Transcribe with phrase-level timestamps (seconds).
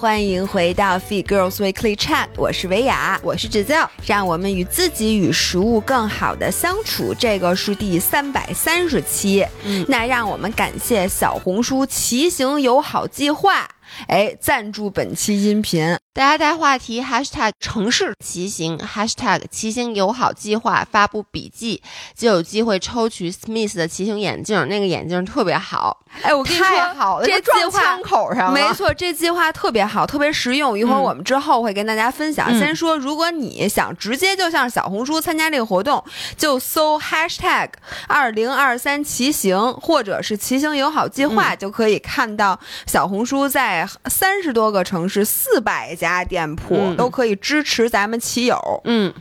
[0.00, 7.12] 欢迎回到 Feed Girls Weekly Chat，我是维雅，我是指教，让我们与自己与食物更好的相处。
[7.12, 13.68] 这个是第三百三十期，嗯那让我们感谢小红书骑行友好计划，
[14.08, 15.96] 哎，赞助本期音频。
[16.12, 21.80] 大家带话题 #hashtag 城市骑行 #hashtag 骑行友好计划发布笔记，
[22.16, 30.76] 就有机会抽取 Smith 的骑行眼镜，那个眼镜特别好，哎，我跟你说，太好了，这撞计划枪口上了，没错，这计划特别好，特别实用。
[30.76, 32.48] 一会儿嗯我们之后会跟大家分享。
[32.50, 36.04] 嗯先说，如果你想直接就像小红书参加这个活动，
[36.36, 37.68] 就搜 hashtag
[38.08, 48.80] 二零二三骑行或者是骑行友好计划，就可以看到小红书在三十多个城市、四百家店铺、嗯都可以支持咱们骑友。
[48.84, 49.12] 嗯。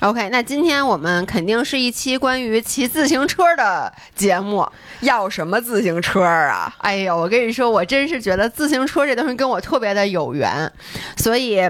[0.00, 4.68] OK，那今天我们肯定是一期关于骑自行车的节目。
[5.00, 6.74] 要什么自行车啊？
[6.78, 10.70] 哎呦，我跟你说，我真是觉得自行车这东西跟我特别的有缘，
[11.16, 11.62] 所以。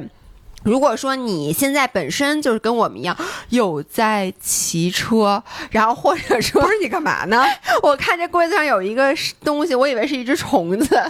[0.64, 3.16] 如果说你现在本身就是跟我们一样
[3.50, 7.44] 有在骑车，然后或者说不是你干嘛呢？
[7.84, 9.14] 我看这柜子上有一个
[9.44, 11.00] 东西，我以为是一只虫子，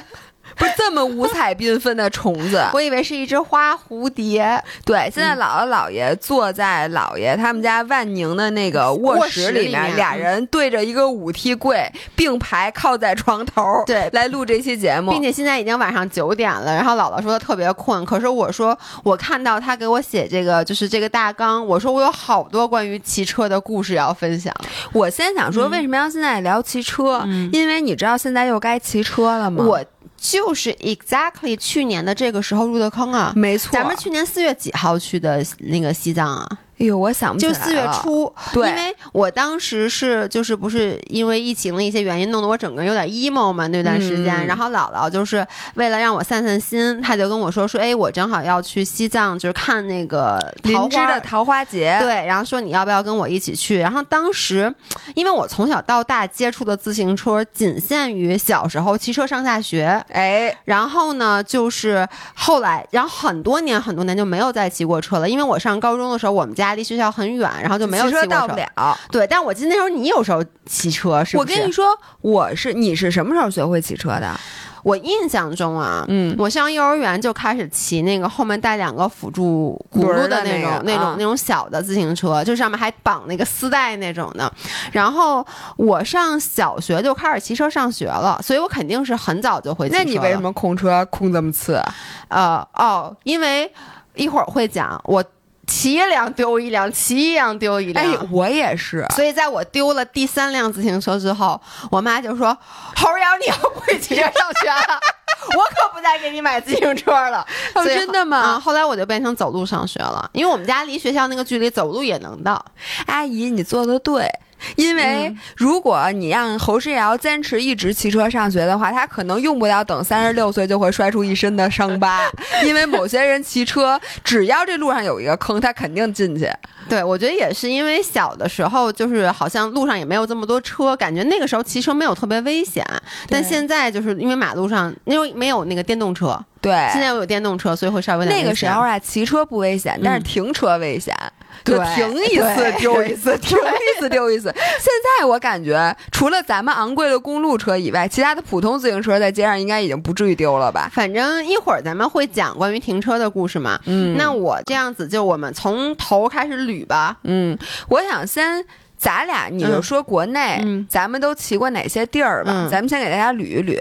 [0.57, 2.65] 不是这么五彩缤纷的虫子。
[2.73, 4.63] 我以为是一只花蝴蝶。
[4.85, 15.23] 对，现在嗯姥姥姥爷坐在姥爷他们家万宁的那个卧卧室里面，里面俩人对着一个五梯柜并排靠在床头，对来录这期节目并。
[15.27, 24.55] 且现在已经晚上九点了，然后姥姥说她特别困，可是我说我看到她给我写这个就是这个大纲，我说我有好多关于骑车的故事要分享。
[24.93, 27.23] 我先想说，嗯为什么要现在聊骑车？
[27.27, 29.65] 嗯因为你知道现在又该骑车了吗？
[29.65, 29.85] 我
[30.17, 33.33] 就是 exactly 去年的这个时候入的坑啊。
[33.37, 36.59] 没错，咱们去年四月几号去的那个西藏啊？
[36.79, 38.69] 哎呦，我想不起来就四月，初，对。
[38.69, 44.35] 因为我当时是就是不是因为疫情的一些原因，弄得我整个人有点 emo 嘛那段时间。
[44.37, 44.47] 嗯。
[44.47, 53.79] 然后姥姥就是为了让我散散心，她就跟我说说，哎，我正好要去西藏，就是看那个桃花的桃花节，对，然后说你要不要跟我一起去？
[53.79, 54.73] 然后当时，
[55.15, 68.99] 因为我从小到大接触的自行车仅限于小时候骑车上下学，哎，然后呢，就是后来，然后很多年很多年就没有再骑过车了，因为我上高中的时候，我们家离学校很远，然后就没有骑骑车到不了。
[69.11, 71.53] 对，但我记得那时候你有时候骑车，是不是？
[71.53, 71.87] 我跟你说，
[72.21, 74.35] 我是你是什么时候学会骑车的？
[74.83, 84.53] 我印象中啊，嗯，我上幼儿园就开始骑那个后面带两个辅助轱辘的那种、那种、啊那种小的自行车，就上面还绑那个丝带那种的。
[84.93, 85.45] 然后
[85.77, 89.99] 我上小学就开始骑车上学了，所以我肯定是很早就会骑车。
[89.99, 91.83] 那你为什么空车空这么次？
[92.29, 93.69] 呃哦，因为
[94.15, 95.25] 一会儿会讲我
[95.67, 98.05] 骑一辆丢一辆，骑一辆丢一辆。
[98.05, 99.05] 哎，我也是。
[99.15, 101.61] 所以在我丢了第三辆自行车之后，
[101.91, 102.57] 我妈就说
[102.97, 105.01] ：“猴瑶，你要不会骑车上学了，
[105.57, 107.47] 我可不再给你买自行车了。
[107.75, 112.65] 哦真的吗啊、后来我就变成走路上学了，因为我们家离学校那个距离走路也能到。
[113.07, 114.31] 阿姨，你做的对。
[114.77, 122.29] 因为嗯如果你让侯世尧坚持一直骑车上学的话，他可能用不了等三十六岁就会摔出一身的伤疤。
[122.65, 126.51] 因为某些人骑车，只要这路上有一个坑，他肯定进去。
[126.89, 132.85] 对，我觉得也是因为小的时候就是好像路上也没有这么多车，感觉那个时候骑车没有特别危险。
[133.29, 141.13] 但现在就是因为马路上因为没有那个电动车，对，现在有电动车，所以会稍微那个时候啊，骑车不危险，但是嗯停车危险。
[141.17, 144.53] 对就停一次丢一次， 停一次丢一次。
[144.55, 150.91] 现在我感觉，除了咱们昂贵的公路车以外，其他的普通自行车在街上应该已经不至于丢了吧？
[150.93, 153.81] 反正一会儿咱们会讲关于停车的故事嘛。
[153.87, 157.17] 嗯那我这样子就我们从头开始捋吧。
[157.25, 157.57] 嗯，
[157.89, 158.65] 我想先。
[158.99, 162.51] 咱俩，你就说国内，嗯咱们都骑过哪些地儿吧？
[162.55, 163.79] 嗯咱们先给大家捋一捋。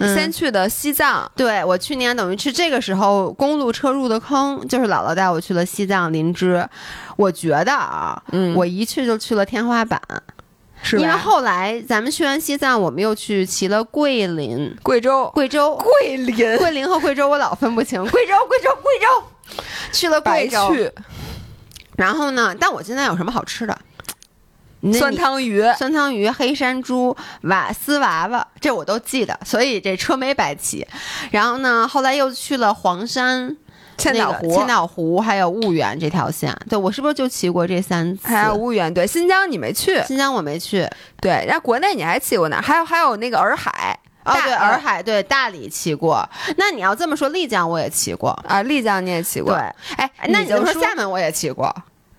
[0.00, 6.66] 嗯先去的西藏，对我去年等于是这个时候公路车入的坑，就是姥姥带我去了西藏林芝。
[7.16, 10.00] 我觉得啊，嗯我一去就去了天花板？
[10.92, 18.02] 因为后来咱们去完西藏，我们又去骑了桂林、贵州，贵州、桂林桂林和贵州，我老分不清。
[18.10, 19.62] 贵州，贵州，贵州，
[19.92, 20.74] 去了贵州。
[20.74, 20.90] 去
[21.96, 22.54] 然后呢？
[22.58, 23.78] 但我现在有什么好吃的？
[24.86, 30.86] 那酸汤鱼，酸汤鱼、黑山猪、瓦斯娃娃，这我都记得，所以这车没白骑。
[31.30, 33.56] 然后呢，后来又去了黄山、
[33.96, 36.54] 千岛湖，那个千岛湖还有婺源这条线。
[36.68, 38.28] 对我是不是就骑过这三次？
[38.28, 40.86] 还有婺源，对，新疆你没去，新疆我没去。
[41.20, 42.60] 对，然后国内你还骑过哪？
[42.60, 46.28] 还有还有那个洱海，哦，对，洱海，对，大理骑过。
[46.58, 48.30] 那你要这么说，丽江我也骑过。
[48.46, 49.60] 啊，丽江你也骑过，对，
[49.96, 51.74] 哎，那你就说说厦门我也骑过。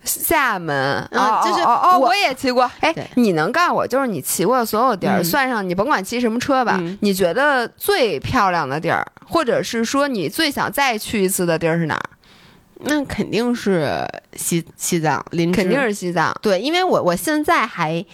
[0.05, 2.69] 厦门，嗯哦就是哦哦，我我也骑过。
[2.79, 12.09] 哎，你能告诉我，就是你骑过的所有地儿，嗯算上你甭管骑什么车吧，嗯你觉得最漂亮的地儿或者是说你最想再去一次的地儿是哪儿？
[12.87, 14.05] 那肯定是
[14.35, 16.35] 西西藏，林肯定是西藏。
[16.41, 18.05] 对，因为我我现在还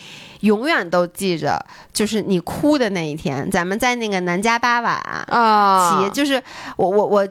[0.42, 4.92] 永远都记着，就是你哭的那一天，咱们在那个南迦巴瓦
[5.28, 6.42] 啊骑，就是
[6.78, 7.28] 我我我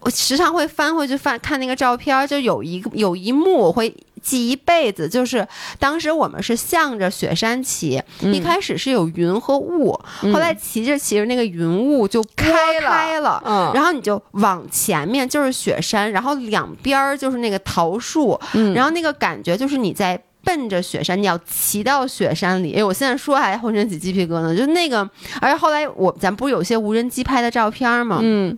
[0.00, 3.94] 我时常会翻回去翻看那个照片，就有一个有一幕我会。
[4.24, 5.46] 记一辈子，就是
[5.78, 9.92] 当时我们是向着雪山骑，一开始是有云和雾，
[10.32, 20.18] 后来骑着骑着那个云雾就开了开了，嗯然后你就往前面就是雪山，然后两边儿就是那个桃树，嗯然后那个感觉就是你在。
[20.44, 22.74] 奔着雪山，你要骑到雪山里。
[22.74, 25.08] 哎，我现在说还浑身起鸡皮疙瘩，就那个。
[25.40, 28.20] 而且后来我咱不是有些无人机拍的照片吗？
[28.22, 28.56] 嗯，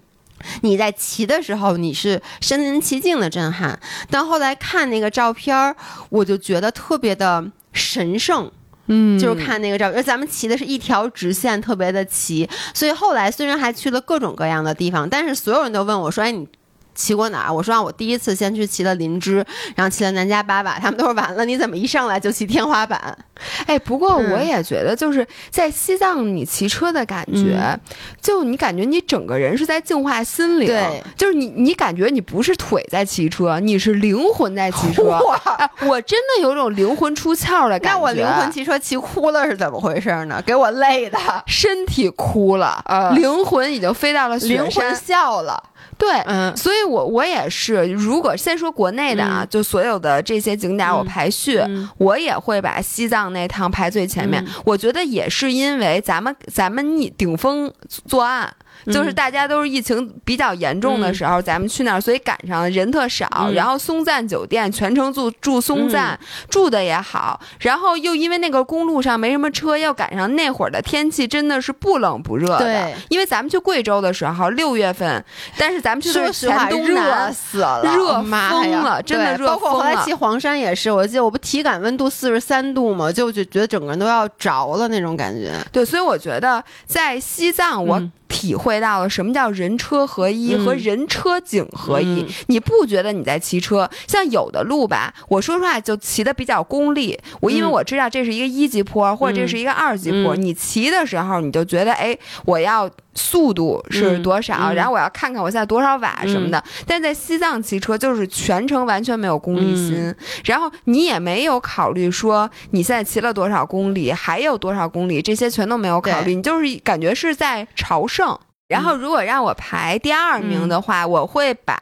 [0.62, 3.78] 你在骑的时候，你是身临其境的震撼，
[4.10, 5.74] 但后来看那个照片儿，
[6.10, 8.50] 我就觉得特别的神圣。
[8.88, 12.48] 嗯就是看那个照片，而咱们骑的是一条直线，特别的齐。
[12.72, 16.46] 所以后来虽然还去了各种各样的地方，但是所有人都问我说：“哎，你
[16.96, 19.44] 骑过哪儿？”我说：“让，我第一次先去骑了林芝，
[19.76, 23.16] 然后骑了南迦巴瓦。”他们都说：“完了，你怎么一上来就骑天花板
[23.66, 27.80] 哎，不过嗯我也觉得，就是在西藏你骑车的感觉，嗯
[28.20, 35.02] 就你感觉你整个人是在净化心灵，对，就是你你感觉你不是腿在骑车，你是灵魂在骑车。
[35.86, 37.98] 我真的有种灵魂出窍的感觉。
[37.98, 40.42] 那我灵魂骑车骑哭了是怎么回事呢？
[40.46, 44.96] 给我累的，身体哭了，呃灵魂已经飞到了雪灵魂山。
[44.96, 45.62] 笑了。
[45.98, 54.44] 对，嗯所以我我也是，如果先说国内的啊，就所有的这些景点我排序，嗯我也会把西藏那趟排最前面。
[54.44, 57.72] 嗯我觉得也是因为咱们咱们逆顶峰
[58.06, 58.52] 作案。
[58.86, 63.26] 就是大家都是疫情比较严重的时候，咱们去那儿，所以赶上人特少。
[63.36, 66.18] 嗯然后松赞酒店全程住住松赞，
[66.50, 67.40] 住的也好。
[67.60, 72.58] 然后又因为那个公路上没什么车，要赶上那会儿的天气真的是不冷不热的。
[72.58, 75.24] 对，因为咱们去贵州的时候六月份，
[75.56, 85.52] 但是咱们去的说是全东实话热，死了，热疯了真的热对包括后来骑黄山也是，我记得我不体感温度四十三度嘛，就就觉得整个人都要着了那种感觉。
[85.72, 92.20] 对，所以我觉得在西藏，我嗯体会到了什么叫人车合一嗯和人车景合一。
[92.20, 93.88] 嗯你不觉得你在骑车？
[94.06, 97.18] 像有的路吧，我说实话就骑的比较功利。
[97.40, 102.90] 我因为嗯我知道这是一个一级坡，或者这是一个二级坡，嗯你骑的时候你就觉得，哎，我要。
[103.16, 104.54] 速度是多少？
[104.56, 106.62] 嗯嗯然后我要看看我现在多少瓦什么的。
[106.86, 118.38] 但在西藏骑车就是全程完全没有功利心，嗯然后你也没有考虑说你现在骑了多少公里，还有多少公里，这些全都没有考虑，你就是感觉是在朝圣。
[118.68, 121.78] 然后，如果让我排第二名的话，我会把，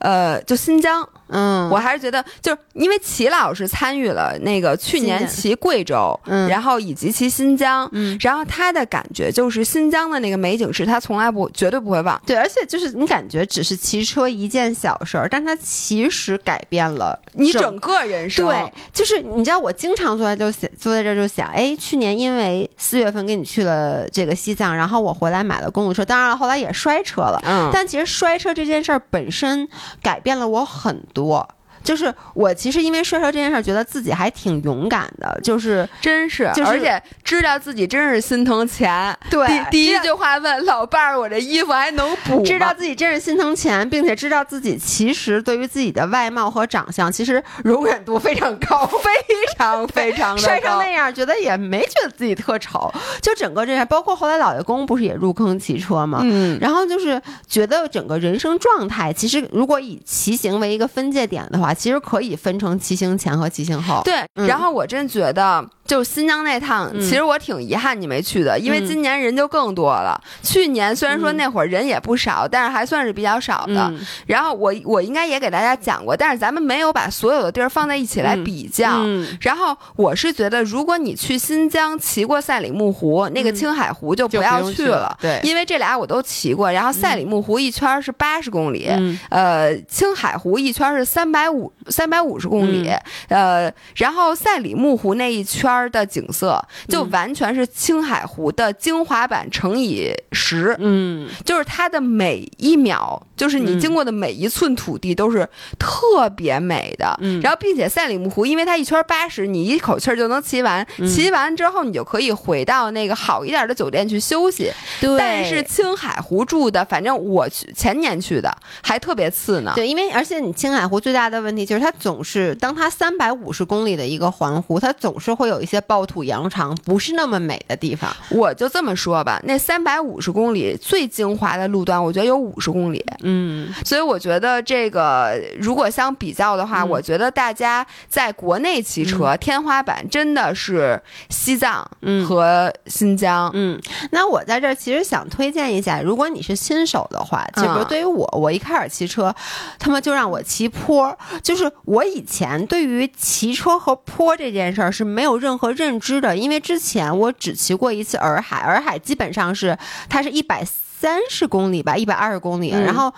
[0.00, 6.48] 呃，就新疆，嗯，我还是觉得，就是因为齐老师参与了那个去年骑贵州，嗯。
[6.48, 8.16] 然后以及骑新疆，嗯。
[8.20, 12.20] 然后他的感觉就是新疆的那个美景是他从来不绝对不会忘。
[12.26, 27.40] 对，而且就是你感觉只是骑车一件小事儿，但他其实改变了你整个人生，对，就是你知道，我经常坐在就想坐在这儿就想，哎，去年因为四月份跟你去了这个西藏，然后我回来买了公路车，当然了，后来也摔车了。
[27.44, 29.68] 嗯，但其实摔车这件事儿本身
[30.02, 31.48] 改变了我很多。
[31.86, 35.40] 就是我其实因为摔车这件事儿，觉得自己还挺勇敢的。
[35.42, 39.16] 就是真是，就是而且知道自己真是心疼钱。
[39.30, 49.10] 对第第一句话问老伴儿：“我这衣服还能补？”知道自己真是心疼钱，并且知道自己其实对于自己的外貌和长相，其实容忍度非常高， 非
[49.56, 52.92] 常 非常的摔成那样，觉得也没觉得自己特丑。
[53.22, 56.20] 就整个这样，包括后来老爷公不是也入坑骑车吗？
[56.22, 64.02] 嗯，然后就是觉得整个人生状态，其实如果以骑行为一个分界点的话，其实可以分成骑行前和骑行后。
[64.04, 64.14] 对。
[64.34, 67.00] 嗯然后我真觉得，就新疆那趟，嗯。
[67.00, 68.86] 其实我挺遗憾你没去的，因为嗯。
[68.86, 70.20] 今年人就更多了。
[70.42, 71.36] 去年虽然说嗯。
[71.36, 73.90] 那会儿人也不少，但是还算是比较少的。
[73.90, 78.44] 嗯，然后我我应该也给大家讲过，但是咱们没有把所有的地儿放在一起来嗯。
[78.44, 79.02] 比较。
[79.04, 79.26] 嗯。
[79.40, 83.54] 然后我是觉得，如果你去新疆骑过赛里木湖，那个嗯。
[83.54, 86.70] 青海湖就就不要用去了，对，因为这俩我都骑过。
[86.72, 89.18] 然后赛里木湖一圈是八十公里，嗯。
[89.30, 92.90] 呃，青海湖一圈是三百五三百五十公里，
[93.28, 107.16] 呃，然后赛里木湖那一圈的景色就嗯完全是青海湖的精华版乘以十，嗯就是它的每一秒，就是你嗯经过的每一寸土地都是特别美的。
[107.20, 110.86] 嗯然后，并且赛里木湖，因为它一圈八十，你一口气儿就能骑完。
[110.98, 114.70] 嗯骑完之后，你就可以回到那个好一点的酒店去休息。
[115.00, 119.72] 对，但是青海湖住的，反正我去前年去的，还特别次呢。
[119.74, 128.08] 对，因为而且你青海湖最大的问题就是它总是当它三百五十公里的一个环湖，它总是会有一一些暴土扬长、不是那么美的地方。
[128.30, 133.04] 我就这么说吧，那三百五十公里最精华的路段，我觉得有五十公里。
[133.22, 143.50] 嗯，所以我觉得这个如果相比较的话，嗯我觉得大家在国内骑车、天花板真的是西藏嗯和新疆。
[143.52, 143.76] 嗯，
[144.12, 149.34] 那我在这儿其实想推荐一下，如果你是新手的话，就比如嗯对于我，我一开始骑车，
[149.80, 159.76] 他们就让我骑坡，就是我以前对于骑车和坡这件事儿是没有任何认知的，因为之前我只骑过一次洱海，洱海基本上是
[160.08, 163.12] 它是一百三十公里吧，一百二十公里，嗯然后。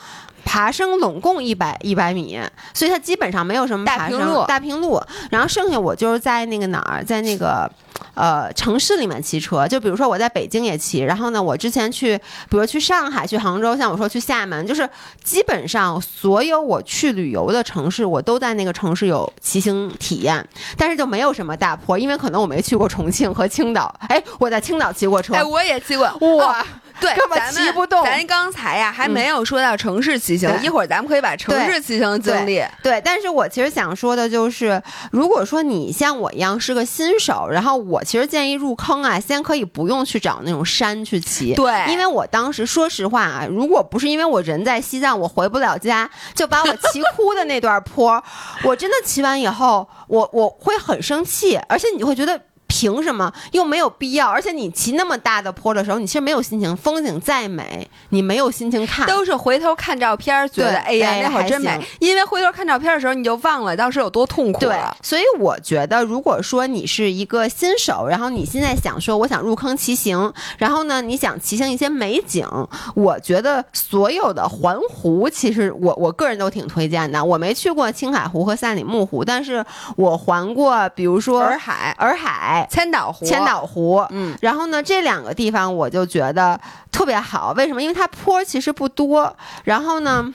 [0.44, 2.40] 爬升拢共一百一百米，
[2.72, 5.02] 所以它基本上没有什么爬升大平路大平路。
[5.30, 7.70] 然后剩下我就是在那个哪儿，在那个
[8.14, 14.88] 呃城市里面骑车，就比如说我在北京也骑，然后呢，我之前去，比如去上海、去杭州，像我说去厦门，就是
[15.22, 23.94] 基本上所有我去旅游的城市，我都在那个城市有骑行体验，但是就没有什么大坡，因为可能我没去过重庆和青岛。
[24.08, 26.66] 哎，我在青岛骑过车，哎，我也骑过哇哦
[27.00, 28.04] 对，根本咱们骑不动。
[28.04, 30.64] 咱刚才呀还没有说到城市骑行，对。
[30.64, 32.62] 一会儿咱们可以把城市骑行经历。
[32.82, 41.84] 对，但是我其实想说的就是，如果说你像我一样是个新手，然后我其实建议入坑啊，先可以不用去找那种山去骑，对。
[41.88, 48.22] 因为我当时说实话啊，如果不是因为我人在西藏，我回不了家，就把我骑哭的那段坡，
[48.64, 52.40] 我真的骑完以后，我我会很生气，而且你会觉得。
[52.78, 54.28] 凭什么又没有必要？
[54.28, 56.76] 而且你骑那么大的坡的时候，你其实没有心情。
[56.76, 59.04] 风景再美，你没有心情看。
[59.04, 61.84] 都是回头看照片，觉得对哎呀哎那会儿真美。
[61.98, 72.46] 因为回头看照片的时候，你就忘了当时有多痛苦对了。，所以我觉得，如果说你是一个新手，然后你现在想说我想入坑骑行，然后呢你想骑行一些美景，
[72.94, 77.24] 我觉得所有的环湖，其实我我个人都挺推荐的。
[77.24, 79.64] 我没去过青海湖和赛里木湖，但是
[79.96, 82.67] 我环过，比如说洱海、洱海。
[82.68, 86.60] 千岛湖、千岛湖，嗯，然后呢，这两个地方我就觉得
[86.92, 87.82] 特别好，为什么？
[87.82, 89.34] 因为它坡其实不多，
[89.64, 90.32] 然后呢，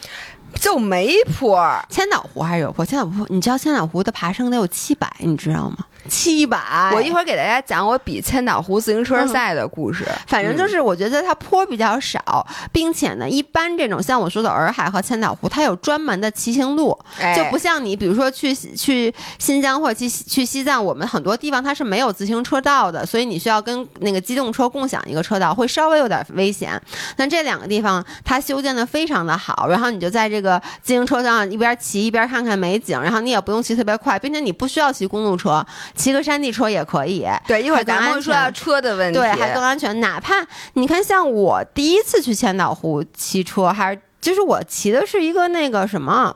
[0.56, 1.86] 就没坡儿。
[1.90, 2.86] 千岛湖还是有坡。
[2.86, 5.78] 千岛湖，你知道千岛湖的爬升得有七百，你知道吗？
[6.10, 10.06] 七百，我一会儿给大家讲我比千岛湖自行车赛的故事。
[10.28, 26.80] 反正就是我觉得它坡比较少，并且呢，一般这种像我说的洱海和千岛湖，它有专门的骑行路，哎就不像你比如说去去新疆或者去去西藏，我们很多地方它是没有自行车道的，所以你需要跟那个机动车共享一个车道，会稍微有点危险。
[27.18, 37.28] 那这两个地方它修建的非常的好，然后你就在这个自行车上一边骑一边看看美景，然后你也不用骑特别快，并且你不需要骑公路车，骑个山地车也可以。
[37.48, 39.20] 对，一会儿咱们会说到车的问题。
[39.20, 40.00] 对，还更安全。
[40.00, 40.36] 哪怕
[40.74, 46.34] 你看，像我第一次去千岛湖骑车，还是就是我骑的是一个那个什么，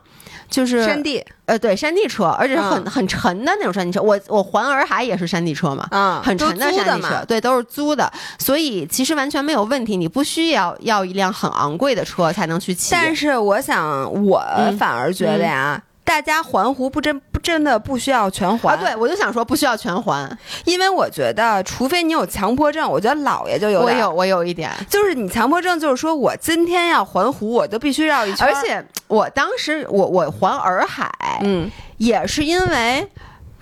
[0.50, 4.02] 就是山地，呃，对，山地车，而且是很、嗯很沉的那种山地车。
[4.02, 5.88] 我我环洱海也是山地车嘛。
[5.92, 9.96] 嗯，很沉的山地车，对，都是租的，所以其实完全没有问题。
[9.96, 12.92] 你不需要要一辆很昂贵的车才能去骑。
[12.92, 18.74] 但是我想，我嗯反而觉得呀，大家环湖不真不真的不需要全环。
[18.74, 31.12] 啊，对，我就想说不需要全环，因为我觉得，除非你有强迫症，我觉得姥爷就有点我有我有一点，就是你强迫症，就是说我今天要环湖，我就必须绕一圈儿，而且我当时我我还洱海，
[31.44, 33.06] 嗯，也是因为，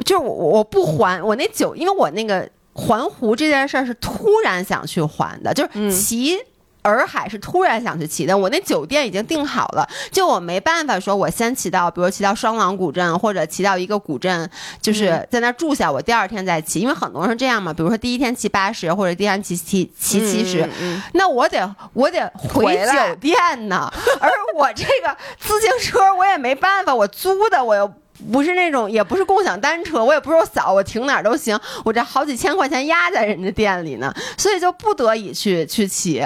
[0.06, 5.90] 就是我我不环我那酒，因为我那个环湖这件事儿是突然想去环的，就是嗯。
[5.90, 6.38] 骑。
[6.86, 14.50] 洱海是突然想去骑的，我那酒店已经订好了，就我没办法说，我先骑到，比如骑到双廊古镇，或者骑到一个古镇，
[14.82, 15.28] 就是嗯。
[15.32, 23.36] 在那儿住下，我第二天再骑，因为很多人是这样嘛，比如说第一天骑八十，或者第二天骑骑骑七十、嗯嗯那我得我得回酒店
[23.68, 27.92] 呢，而我这个自行车我也没办法，我租的我又。
[28.32, 36.26] 不是那种，也不是共享单车，我也不是我扫，我停哪儿都行，我这好几千块钱压在人家店里呢，所以就不得已去去骑，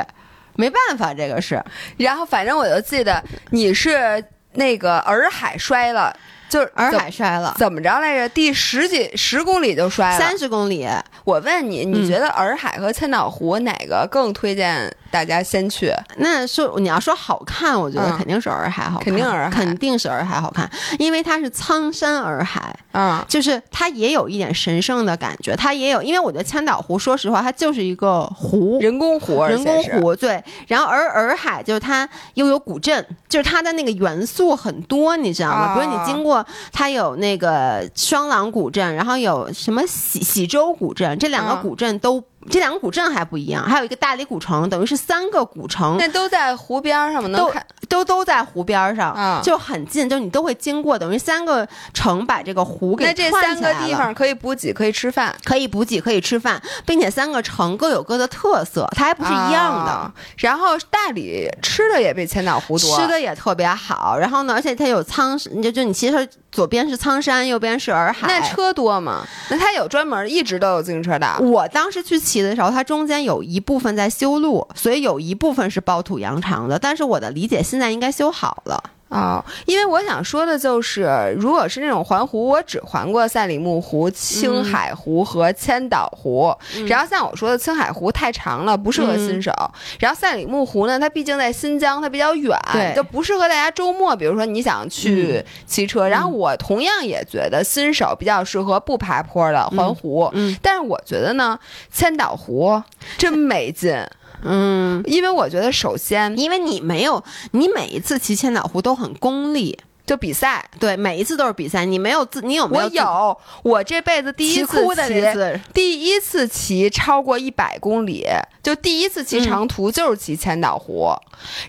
[0.56, 1.62] 没办法，这个是
[1.98, 6.16] 然后反正我就记得你是那个洱海摔了，
[6.50, 8.30] 就是洱海摔了怎么着来着？
[8.30, 10.18] 第十几十公里就摔了。
[10.18, 10.88] 三十公里，
[11.24, 15.92] 我问你，你嗯觉得洱海和千岛湖哪个更推荐大家先去？
[16.18, 18.18] 那说你要说好看，我觉得嗯。
[18.20, 19.50] 肯定是洱海好看，肯定洱海。
[19.50, 28.78] 肯定是洱海好看，因为它是苍山洱海，嗯，就是它也有一点神圣的感觉，它也有，因为我觉得千岛湖，说实话，它就是一个湖。
[28.82, 35.56] 人工湖，人工，湖对，然后而洱海就是它又有古镇，就是它的那个元素很多，你知道吗？
[35.56, 35.76] 啊。
[35.76, 59.92] 比如你经过它有那个双廊古镇，然后有什么喜喜洲古镇，这两个啊古镇都、这两个古镇还不一样，还有一个大理古城，等于是三个古城，那都在湖边儿上嘛，能都看都都在湖边儿上，啊就很近，就你都会经过，等于三个城把这个湖给那这串三个地方可以补给，可以吃饭，可以补给，可以吃饭，并且三个城各有各的特色，它还不是一样的。
[59.92, 68.28] 啊然后大理吃的也比千岛湖多，吃的也特别好，然后呢，而且它有苍，就就你其实左边是苍山，右边是洱海。
[68.28, 69.26] 那车多吗？
[69.50, 71.38] 那它有专门一直都有自行车道。
[71.40, 76.78] 我当时去骑的时候，它中间有一部分在修路，所以有一部分是包土扬长的。
[76.80, 78.84] 但是我的理解，现在应该修好了。
[79.10, 86.56] 哦，因为我想说的就是，如果是那种环湖，我只环过赛里木湖、青海湖和千岛湖。
[86.88, 89.52] 然后像我说的，青海湖太长了，不适合新手。
[90.00, 92.56] 然后赛里木湖呢，它毕竟在新疆，它比较远，
[92.96, 94.16] 就不适合大家周末。
[94.16, 100.30] 比如说你想去骑车，然后我同样也觉得新手比较适合不爬坡的环湖。
[100.34, 101.58] 嗯但是我觉得呢，
[101.92, 102.82] 千岛湖
[103.18, 104.06] 真没劲，
[104.44, 109.78] 嗯，因为我觉得首先因为你没有，你每一次骑千岛湖都很功利，
[110.10, 110.66] 就比赛。
[110.80, 115.60] 对，每一次都是比赛，你没有自，你有没我有我有，我这辈子第一次骑次？
[115.72, 118.26] 第一次骑超过一百公里，
[118.64, 121.14] 就第一次骑长途就是骑千岛湖，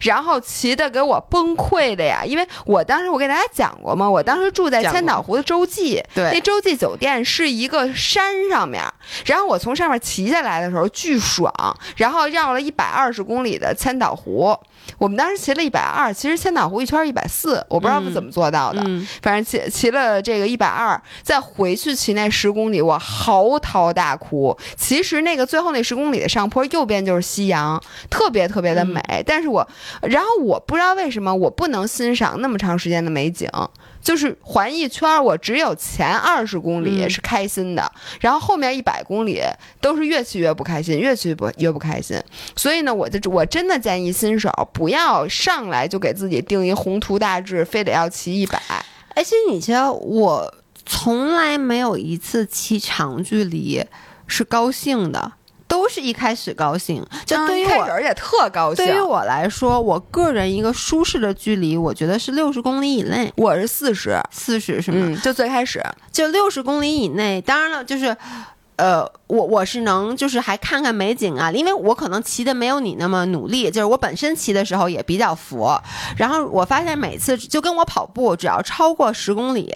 [0.00, 2.22] 然后骑的给我崩溃的呀！
[2.24, 8.82] 因为我当时我给大家讲过嘛，我当时住在千岛湖的洲际，对那洲际酒店是一个山上面，
[9.26, 11.52] 然后我从上面骑下来的时候巨爽，
[11.96, 14.56] 然后绕了一百二十公里的千岛湖。
[14.98, 18.82] 我们当时骑了一百二，其实千岛湖一圈一百四，我不知道嗯怎么做到的。
[18.84, 24.56] 嗯反正骑骑了这个一百二，再回去骑那十公里，我嚎啕大哭。
[24.76, 29.00] 其实那个最后那十公里的上坡，右边就是夕阳，特别特别的美。
[29.26, 29.66] 但是我，
[30.02, 33.48] 然后我不知道为什么我不能欣赏那么长时间的美景。
[34.02, 39.40] 就是环一圈儿，我只有前二十公里嗯是开心的，然后后面一百公里
[39.80, 42.18] 都是越骑越不开心，越骑不越不开心。
[42.56, 48.60] 所以呢，我就我真的建议新手不要上来就给自己定一宏图大志，非得要骑一百。
[49.14, 50.54] 而且你知道，我
[50.86, 53.84] 从来没有一次骑长距离
[54.26, 55.32] 是高兴的，
[55.70, 57.02] 都是一开始高兴。
[57.24, 58.84] 就嗯对于我而且特高兴。
[58.84, 64.98] 对于我来说，我个人一个舒适的距离，我觉得是六十公里以内，我是四十，四十是吗？
[65.00, 65.80] 嗯，就最开始，
[66.12, 67.40] 就六十公里以内。
[67.40, 68.14] 当然了，就是。
[68.76, 75.78] 呃，我我是能就是还看看美景啊，因为我可能骑的没有你那么努力，就是我本身骑的时候也比较佛，
[76.16, 79.70] 然后我发现每次就跟我跑步，只要超过十公里，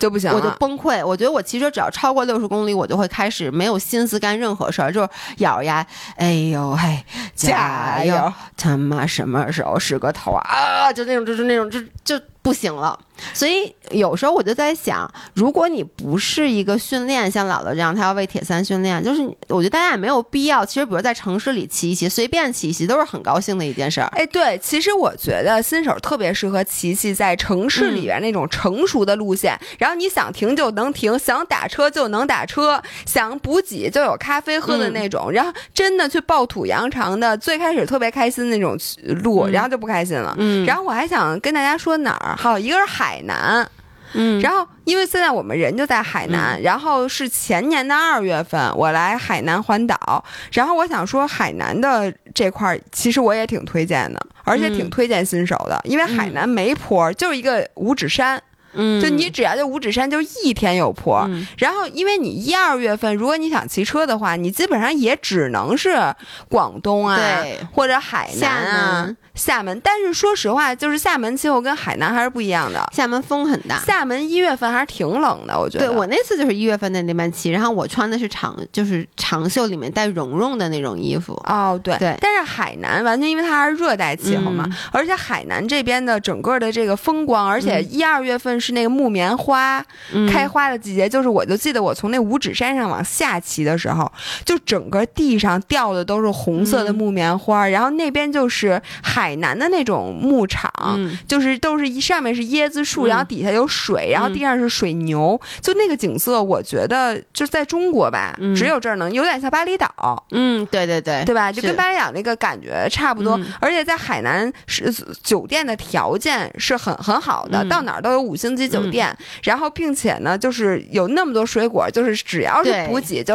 [0.00, 0.36] 就不行了。
[0.36, 1.06] 我就崩溃。
[1.06, 5.86] 我觉得我骑车只要超过六十公里，我就会开始没有心思干任何事儿，就是咬着牙，
[6.16, 7.04] 哎呦嘿，
[7.36, 8.16] 加油！
[8.16, 8.32] 油！
[8.56, 10.42] 他妈什么时候是个头啊？
[10.42, 12.98] 啊，就那种，就是那种，就就不行了。
[13.34, 20.64] 所以有时候我就在想，如果你不是一个训练，像姥姥这样，他要为铁三训练，就是我觉得大家也没有必要。
[20.64, 24.06] 其实，比如在城市里骑一骑，随便骑一骑，都是很高兴的一件事儿。
[24.12, 38.78] 哎，对，其实我觉得新手特别适合骑骑在城市里边那种成熟的路线，然后你想停就能停，想打车就能打车，想补给就有咖啡喝的那种，然后真的去暴土扬长的，最开始特别开心那种
[39.22, 40.34] 路，然后就不开心了。
[40.38, 43.68] 嗯然后我还想跟大家说哪儿，还有一个是海南，
[44.14, 44.40] 嗯。
[44.40, 54.90] 然后，因为现在我们人就在海南，然后是前年的二月份，我来海南环岛，然后我想说海南的这块儿，其实我也挺推荐的，而且挺嗯。
[54.90, 61.46] 推荐新手的，因为海南没坡，就是一个五指山，嗯，就你只要就五指山就一天有坡，嗯。
[61.58, 66.14] 然后因为你一二月份，如果你想骑车的话，你基本上也只能是
[66.48, 69.80] 广东啊对，或者海南啊厦门。
[69.82, 72.86] 但是说实话，就是厦门气候跟海南还是不一样的。
[72.92, 73.78] 厦门风很大。
[73.80, 75.86] 厦门一月份还是挺冷的，我觉得。
[75.86, 81.32] 对我那次就是一月份的那边骑，然后我穿的是长，就是长袖里面带绒绒的那种衣服。
[81.46, 94.10] 哦，对对但是海南完全因为它还是热带气候嘛，嗯而且海南这边的整个的这个风光，而且一二月份是那个木棉花、嗯开花的季节，就是我就记得我从那五指山上往下骑的时候，
[94.44, 100.70] 就整个地上掉的都是红色的嗯木棉花，然后那边就是海南的那种牧场。
[100.96, 101.16] 嗯。
[101.26, 103.08] 就是都是一上面是椰子树，嗯。
[103.08, 108.54] 然后底下有水，然后地上是水牛，就那个景色，我觉得就是在中国吧，嗯。
[108.54, 110.26] 只有这儿能，有点像巴厘岛。
[110.30, 111.50] 嗯，对对对，对吧？
[111.52, 113.46] 就跟巴厘岛那个感觉差不多，嗯。
[113.60, 117.68] 而且在海南是酒店的条件是很很好的，嗯。
[117.68, 123.34] 到哪儿都有五星级酒店，然后并且呢，就是有那么多水果，就是只要是补给，就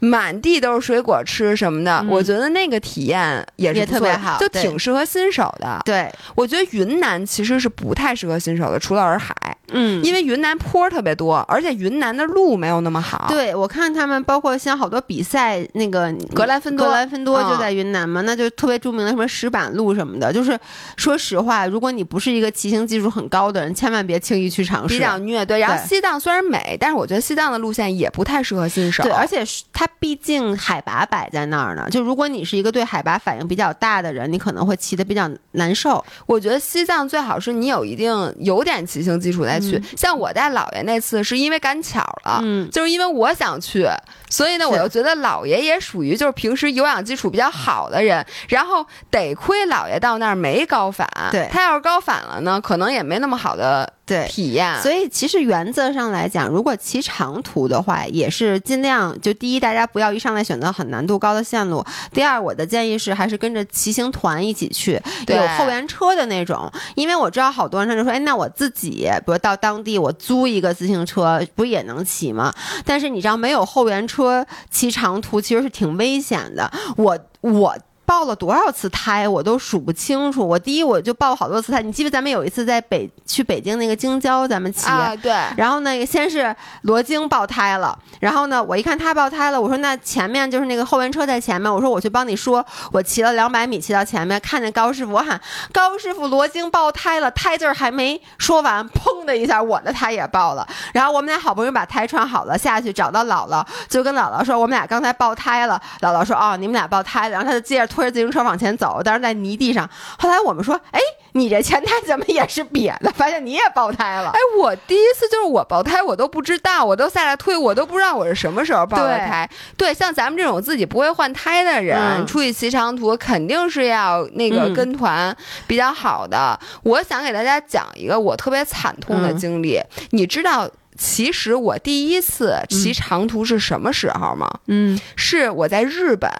[0.00, 2.08] 满地都是水果吃什么的，嗯。
[2.08, 5.80] 我觉得那个体验也是特别好就挺适合新新手的。
[5.84, 9.34] 对，我觉得云南其实是不太适合新手的，除了洱海，
[9.68, 20.32] 嗯，因为云南坡特别多，而且云南的路没有那么好。，对我看他们包括像好多比赛，那个格兰芬多格兰芬多就嗯在云南嘛，那就特别著名的什么石板路什么的。
[20.32, 20.58] 就是
[20.96, 24.96] 说实话，如果你不是一个骑行技术很高的人，千万别轻易去尝试。
[24.96, 25.44] 比较虐。
[25.46, 29.02] 对，然后西藏虽然美，但是我觉得西藏的路线也不太适合新手。
[29.04, 31.86] 对，而且它毕竟海拔摆在那儿呢。
[31.90, 36.04] 就如果你是一个对海拔反应比较大的人，你可能会骑得比较难受。
[36.24, 39.82] 我觉得西藏最好是你有一定有点骑行基础再去。
[39.96, 43.84] 像我带姥爷那次是因为赶巧了，嗯就是因为我想去，
[44.28, 54.26] 所以呢，我又觉得姥爷也属于就是平时有氧基础比较好的人，然后得亏姥爷到那儿没高反，对他要是高反了呢，可能也没那么好的对。
[54.28, 54.76] 体验。
[54.82, 61.80] 所以其实原则上来讲，如果骑长途的话，也是尽量就第一，大家不要一上来选择很难度高的线路；
[62.12, 66.68] 第二，我的建议是还是跟着骑行团一起去，有后援车的那种。
[66.96, 72.52] 因为我知道好多人他就说，哎，那我自己比如到当地我租一个自行车，不也能骑吗？
[72.84, 76.68] 但是你知道没有后援车骑长途其实是挺危险的。
[76.96, 77.76] 我我。
[78.10, 80.44] 报了多少次胎，我都数不清楚。
[80.44, 95.40] 我第一我就报好多次胎，你记得咱们有一次在北去北京那个京郊，咱们骑，啊，对，然后那个，先是罗京爆胎了，然后呢，我一看他爆胎了，我说那前面就是那个后援车在前面，我说我去帮你说，我骑了两百米骑到前面，看见高师傅，我喊
[95.72, 100.66] 高师傅，罗京爆胎了，胎字儿还没说完，砰的一下，我的胎也爆了。
[100.92, 105.80] 然后我们俩好不容易把胎穿好了，下去找到姥姥，就跟姥姥说我们俩刚才爆胎了。
[106.00, 109.88] 姥姥说哦，你们俩爆胎了，然后他就接着推着自行车往前走，但是在泥地上。
[110.18, 111.00] 后来我们说，哎，
[111.32, 113.10] 你这前胎怎么也是瘪的？
[113.12, 119.48] 发现你也爆胎了哎。，我第一次就是我爆胎，我都不知道，我都下来推，我都不知道我是什么时候爆的胎。
[119.76, 125.36] 对，像咱们这种自己不会换胎的人，嗯出去骑长途肯定是要那个嗯跟团
[125.66, 126.58] 比较好的。
[126.82, 130.68] 我想给大家讲一个我特别惨痛的嗯经历，你知道。
[130.98, 134.46] 其实我第一次骑嗯长途是什么时候吗？
[134.66, 136.30] 嗯是我在日本，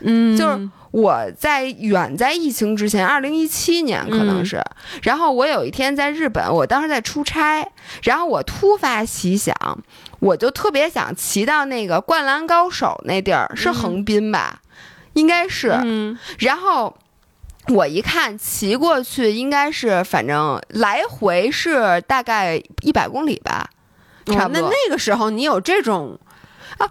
[0.00, 4.62] 嗯就是我在远在疫情之前，二零一七年可能是。
[5.02, 7.66] 然后我有一天在日本，我当时在出差，
[8.02, 9.54] 然后我突发奇想，
[10.20, 14.60] 我就特别想骑到那个《灌篮高手》那地儿，是横滨吧？
[15.14, 15.78] 应该是。
[15.82, 16.96] 嗯然后。
[17.70, 23.68] 我一看，骑过去应该是，反正来回是大概一百公里吧，
[24.26, 24.62] 差不多。
[24.62, 26.16] 那那个时候你有这种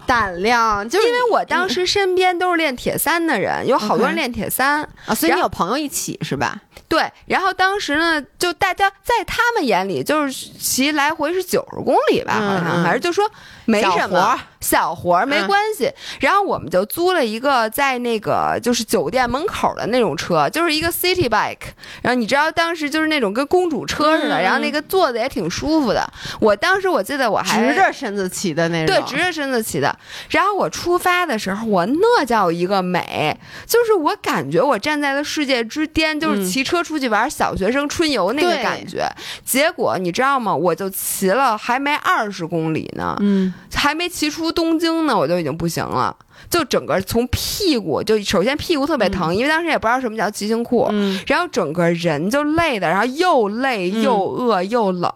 [0.06, 4.82] 胆量，就是因为我当时身边都是练铁三的人， 有好多人练铁三。
[5.06, 6.58] 啊，所以你有朋友一起是吧？
[6.88, 13.28] 对，然后当时呢，就大家在他们眼里就是骑来回是九十公里吧，好像嗯嗯还是就说
[13.64, 15.90] 没什么儿小活儿没嗯关系。
[16.20, 21.68] 然后我们就租了一个在那个就是酒店门口的那种车，就是一个 city bike。
[22.02, 26.04] 然后你知道当时就是那种跟公主车似的，嗯然后那个坐的也挺舒服的。
[26.40, 29.96] 我当时我记得我还直着身子骑的那种，对，直着身子骑的。
[30.30, 39.08] 然后我出发的时候，我那叫一个美，就是我感觉我站在了世界之巅，就是嗯骑车出去玩小学生春游那个感觉。
[39.44, 40.54] 结果你知道吗？
[40.54, 46.16] 我就骑了还没二十公里呢，嗯，还没骑出东京呢，我就已经不行了。
[46.50, 55.12] 就整个从屁股，就首先屁股特别疼，因为当时也不知道什么叫骑行裤，嗯然后整个人就累的，然后又累嗯又饿又冷，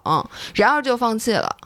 [0.54, 1.56] 然后就放弃了。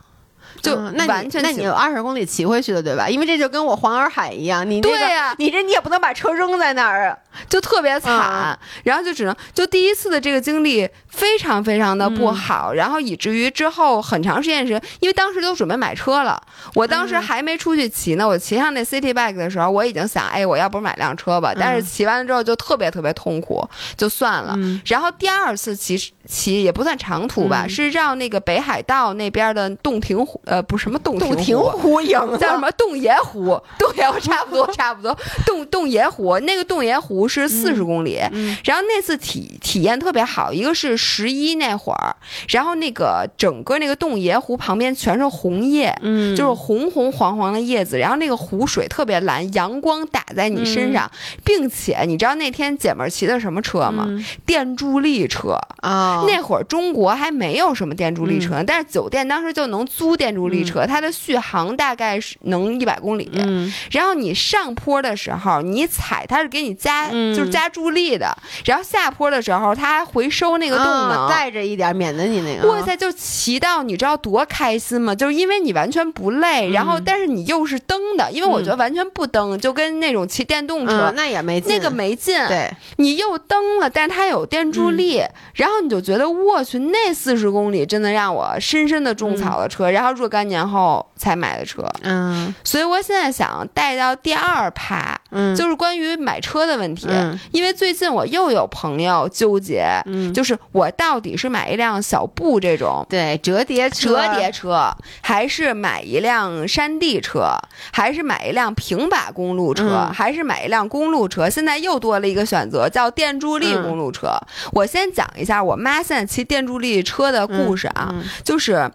[0.61, 3.07] 就完全骑那你有二十公里骑回去的对吧？
[3.07, 7.17] 因为这就跟我黄洱海一样，你那个对呀你这你也不能把车扔在那儿啊。
[7.49, 16.41] 就特别惨，然后就只能就第一次的这个经历非常非常的不好，然后以至于之后很长时间是，因为当时都准备买车了，
[16.73, 23.67] 我当时还没出去骑呢，我骑上那 City Bike 的时候，我已经想，哎，我要不买辆车吧，但是骑完了之后就特别特别痛苦，
[23.97, 24.53] 就算了。
[24.57, 31.69] 嗯然后第二次骑骑也不算长途吧，嗯是绕那个北海道那边的洞庭湖，呃，不是什么洞洞庭湖。
[31.69, 32.57] 湖赢叫什？
[32.59, 33.59] 么洞爷湖？
[33.79, 35.17] 洞爷湖差不多，差不多。
[35.45, 42.15] 洞洞爷湖那个洞爷湖是四十公里，嗯然后那次体体验特别好，一个是十一那会儿，
[42.49, 45.95] 然后那个整个那个洞爷湖旁边全是红叶。
[46.01, 51.09] 嗯就是红红黄黄的叶子，然后那个湖水特别蓝，阳光打在你身上，
[51.43, 54.05] 并且你知道那天姐们儿骑的什么车吗？
[54.07, 55.57] 嗯电助力车。
[55.81, 63.29] 啊，那会儿中国还没有什么电助力车，但是酒店当时就能租电助助力车，它的续航大概是能一百公里。
[63.33, 68.35] 嗯然后你上坡的时候，你踩它是给你加，嗯就是加助力的。
[68.65, 71.11] 然后下坡的时候，它还回收那个动能。
[71.11, 72.67] 啊带着一点，免得你那个。
[72.67, 75.13] 哇塞，就骑到你知道多开心吗？
[75.15, 81.11] 就是因为你完全不累，然后嗯但是你又是蹬的，因为我觉得完全不蹬，就跟那种骑电动车。
[81.11, 103.05] 嗯，那也没劲那个没劲，对，你又蹬了，但是它有电助力，嗯然后你就觉得我去，那四十公里真的让我深深的种草了车，然后若干年后才买的车，嗯所以我现在想带到第二趴，嗯，就是关于买车的问题，嗯因为最近我又有朋友纠结，嗯就是我到底是买一辆小布这种。
[103.09, 104.89] 对折叠车折叠车，
[105.21, 107.57] 还是买一辆山地车，
[107.91, 111.49] 还是买一辆平把公路车，嗯还是买一辆公路车？
[111.49, 114.37] 现在又多了一个选择，叫电助力公路车。
[114.71, 118.89] 我先讲一下我妈现在骑电助力车的故事啊，嗯就是，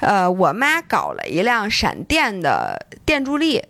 [0.00, 3.62] 呃，我妈搞了一辆闪电的电助力。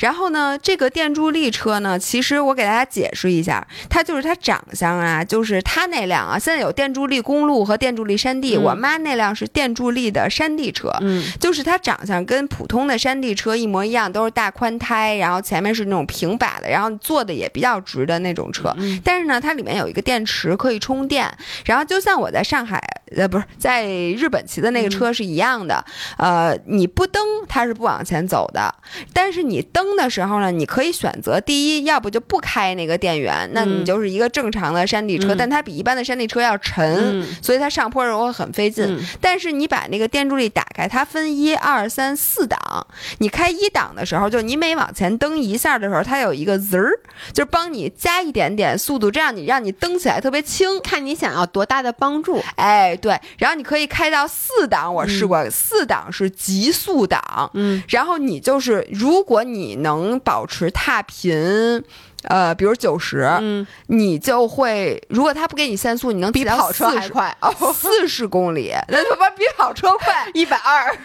[0.00, 8.62] 然后呢，这个电助力车呢，其实我给大家解释一下，它就是它长相啊，就是它那辆啊，现在有电助力公路和电助力山地，嗯。
[8.62, 11.22] 我妈那辆是电助力的山地车，嗯。
[11.38, 18.74] 就是它长相跟普通的山地车一模一样，都是大宽胎，然后前面是那种平把的，然后坐的也比较直的那种车。
[18.78, 19.00] 嗯。
[19.04, 21.30] 但是呢，它里面有一个电池可以充电，
[21.64, 22.82] 然后就像我在上海
[23.16, 25.84] 呃不是在日本骑的那个车是一样的，
[26.16, 28.74] 呃，你不蹬它是不往前走的，
[29.12, 37.20] 但是你蹬的时候呢，你可以选择第一，要不就不开那个电源，那你嗯就是一个正常的山地车，嗯但它比一般的山地车要沉。
[37.20, 42.86] 嗯所以它上坡的时候会很费劲，嗯但是你把那个电助力打开，它分一二三四档。
[43.18, 46.90] 你开一档的时候，就你每往前蹬一下的时候，它有一个滋儿，
[47.32, 50.80] 就是帮你加一点点速度，这样你让你蹬起来特别轻。
[50.82, 52.42] 看你想要多大的帮助。
[52.56, 61.84] 哎，对，然后你可以开到四档，我试过，四档是极速档，嗯然后你就是如果你能保持踏频。
[62.24, 70.96] 呃，比如九十、嗯，你就会，如果他不给你限速，你能比跑车还快哦，四十公里，那他妈比跑车快， 一百二。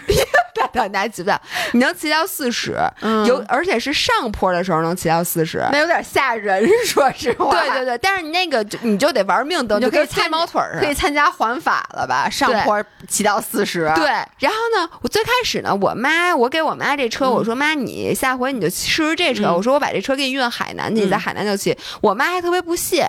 [0.71, 1.39] 大大家骑不到，
[1.73, 5.63] 你能骑到四十，嗯有而且是上坡的时候能骑到四十。
[5.71, 7.51] 那有点吓人， 说实话。
[7.51, 10.79] 对对对，但是你那个就你就得玩命蹬，你就可以跟飞参毛腿儿。
[10.79, 12.29] 可以参加环法了吧？
[12.29, 13.91] 上坡骑到四十。
[13.95, 14.05] 对，
[14.39, 21.77] 然后呢，我最开始呢，我妈，我给我妈这车，我说妈，你下回你就试试这车，嗯我说我把这车给你运海南去，你在嗯海南就骑。
[22.01, 23.07] 我妈还特别不屑，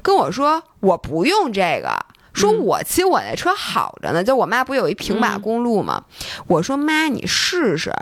[0.00, 2.06] 跟我说我不用这个。
[2.32, 6.04] 说嗯我骑我那车好着呢，就我妈不有一平把嗯公路吗？
[6.46, 7.92] 我说妈，你试试。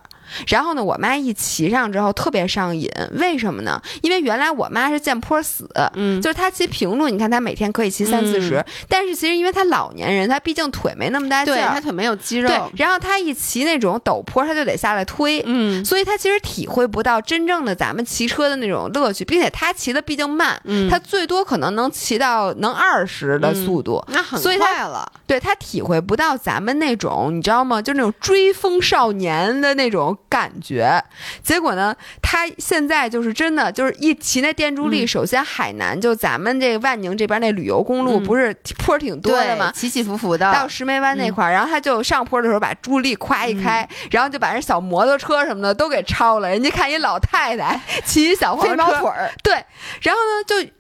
[0.49, 3.81] 然后呢，我妈一骑上之后特别上瘾，为什么呢？
[4.03, 12.49] 因为原来我妈是见坡死，嗯，就是她骑平路，你看她每天可以骑三四十，但是其实因为她老年人，她毕竟腿没那么大劲儿，对他腿没有肌肉。
[12.49, 15.43] 对，然后她一骑那种陡坡，她就得下来推。
[15.47, 25.11] 嗯所以她其实体会不到真正的咱们骑车的那种乐趣，并且她骑的毕竟慢，嗯，她最多可能能骑到能二十的速度，那很快了。
[25.27, 27.81] 对她体会不到咱们那种你知道吗？
[27.81, 31.03] 就那种追风少年的那种感觉。
[31.43, 39.73] 结果呢，他现在就是真的就是一骑那电助力，嗯首先海南就咱们这个万宁这边那旅游公路嗯不是坡挺多的吗？
[39.73, 40.53] 起起伏伏的。
[40.53, 46.49] 到石梅湾那块儿，然后他就上坡的时候把助力夸一开，然后就把人小摩托车什么的都给超了。
[46.49, 49.55] 人家看一老太太骑一小黄飞车，毛腿儿，对，
[50.03, 50.71] 然后呢就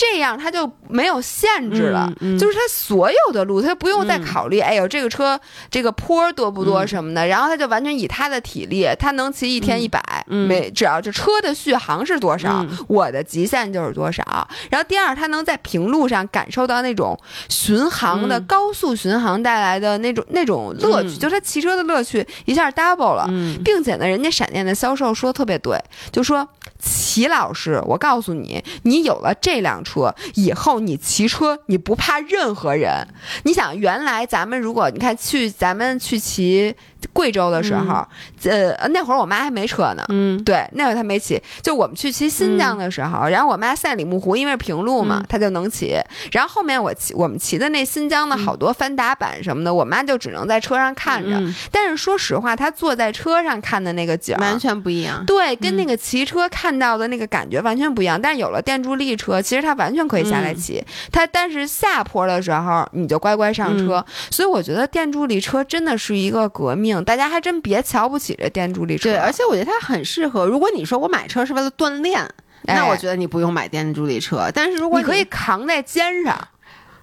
[0.00, 2.38] 这样，他就没有限制了，嗯嗯。
[2.38, 5.38] 就是他所有的路他不用再嗯考虑，哎呦这个车
[5.70, 6.88] 这个坡多不多嗯。
[6.88, 9.82] 什么的，然后他就完全以他的体力，他能骑一天嗯。
[9.82, 10.48] 一百、嗯。
[10.48, 12.78] 没只要这车的续航是多少，嗯。
[12.88, 14.22] 我的极限就是多少。
[14.70, 17.18] 然后第二，他能在平路上感受到那种
[17.50, 18.44] 巡航的、嗯。
[18.46, 21.18] 高速巡航带来的那种那种乐趣，嗯。
[21.18, 23.26] 就是他骑车的乐趣一下 double 了。
[23.28, 23.62] 嗯。
[23.62, 25.78] 并且呢，人家闪电的销售说特别对，
[26.10, 26.48] 就说
[26.78, 33.06] 齐老师，我告诉你，你有了这辆车以后，你骑车你不怕任何人。
[33.44, 36.74] 你想，原来咱们如果你看去咱们去骑
[37.12, 38.06] 贵州的时候，
[38.44, 40.04] 呃，那会儿我妈还没车呢。
[40.08, 45.98] 嗯对，那会儿她没骑，就我们去骑新疆的时候，然后我妈赛里木湖，因为是平路嘛嗯，她就能骑。
[46.32, 51.36] 然后后面我骑我们骑的那新疆的好多翻打板什么的，我妈就只能在车上看着。
[51.38, 55.24] 嗯但是说实话，她坐在车上看的那个景儿，完全不一样。
[55.26, 58.20] 对，跟嗯那个骑车看到的那个感觉完全不一样。
[58.20, 60.84] 但是有了电助力车，其实她完全可以下来嗯骑。
[61.12, 63.96] 她但是下坡的时候，你就乖乖上车。
[63.96, 69.10] 嗯所以我觉得电助力车真的是一个革命，大家还真别瞧不起这电助力车。
[69.10, 70.46] 对，而且我觉得它很适合。
[70.46, 72.26] 如果你说我买车是为了锻炼，
[72.62, 74.50] 那我觉得你不用买电助力车。
[74.54, 76.48] 但是如果你可以扛在肩上。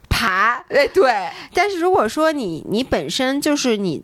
[0.09, 4.03] 爬，哎，对，但是如果说你你本身就是你。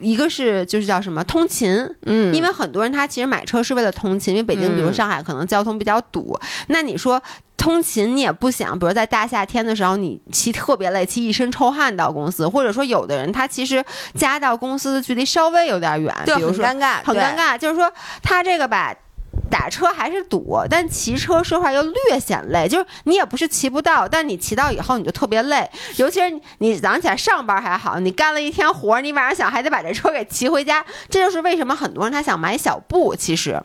[0.00, 1.68] 一个是就是叫什么通勤，
[2.02, 6.38] 嗯因为很多人他其实买车是为了通勤，因为北京比如嗯上海可能交通比较堵，
[6.68, 7.20] 那你说。
[7.58, 17.36] 通勤你也不想，比如在大夏天的时候，你骑特别累，骑一身臭汗到公司，或者说有的人他其实家到公司的距离稍微有点远，对，比如说很尴尬，很尴。
[17.36, 17.92] 尬，就是说
[18.22, 18.94] 他这个吧。
[19.50, 33.62] 打车还是堵，但骑车说话又略显累，就是你也不是骑不到，但你骑到以后你就特别累，尤其是你你早上起来上班还好，你干了一天活儿，你晚上想还得把这车给骑回家，这就是为什么很多人他想买小布，其实。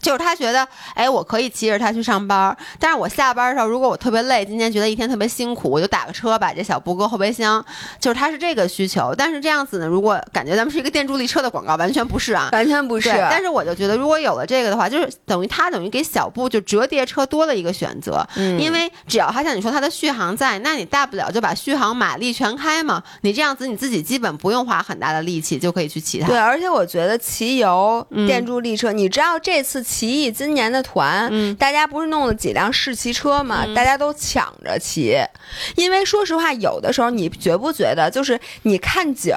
[0.00, 7.64] 就是他觉得，哎，我可以骑着它去上班，但是我下班的时候，如果我特别累，今天觉得一天特别辛苦，我就打个车把这小布搁后备箱，
[7.98, 9.14] 就是他是这个需求。
[9.16, 26.28] 但是这样子呢，如果感觉咱们是一个电助力车的广告，完全不是啊，完全不是，，但是我就觉得，如果有了这个的话，就是等于它等于给小布就折叠车多了一个选择，嗯因为只要它像你说它的续航在，那你大不了就把续航马力全开嘛，你这样子你自己基本不用花很大的力气就可以去骑它。
[26.28, 33.64] 对，而且我觉得骑游嗯电助力车，你知道这次奇艺今年的团，嗯大家不是弄了几辆试骑车嘛？
[33.66, 35.16] 嗯大家都抢着骑，
[35.74, 39.34] 因为说实话，有的时候你觉不觉得，就是你看景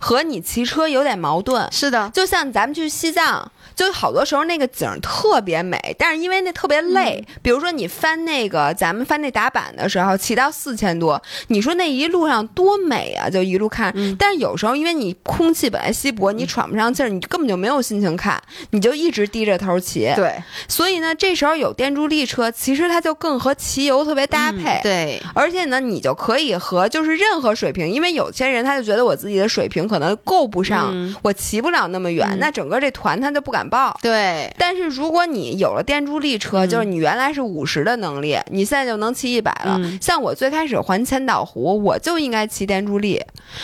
[0.00, 1.70] 和你骑车有点矛盾？
[1.70, 7.24] 是的，就像咱们去西藏，就好多时候那个景儿特别美，但是因为那特别累。
[7.28, 13.28] 嗯比如说你翻那个咱们翻那打板的时候，骑到四千多，你说那一路上多美啊！
[13.28, 20.10] 就一路看，嗯但是有时候因为你空气本来稀薄，你喘不上气儿，你根本就没有心情看，你就一直低着头骑。
[20.16, 20.34] 对，
[20.68, 24.78] 所以呢，这时候有电助力车，其实它就更和骑游特别搭配。
[24.78, 33.96] 嗯对，而且呢，你就可以和就是任何水平，因为有些人他就觉得我自己的水平可能够不上，嗯我骑不了那么远，嗯那整个这团他就不敢报。
[34.02, 39.76] 对，但是如果你有了电助力车，嗯就是你原来是五十的能力，你现在就能骑一百了。
[39.78, 43.22] 嗯像我最开始环千岛湖，我就应该骑电助力，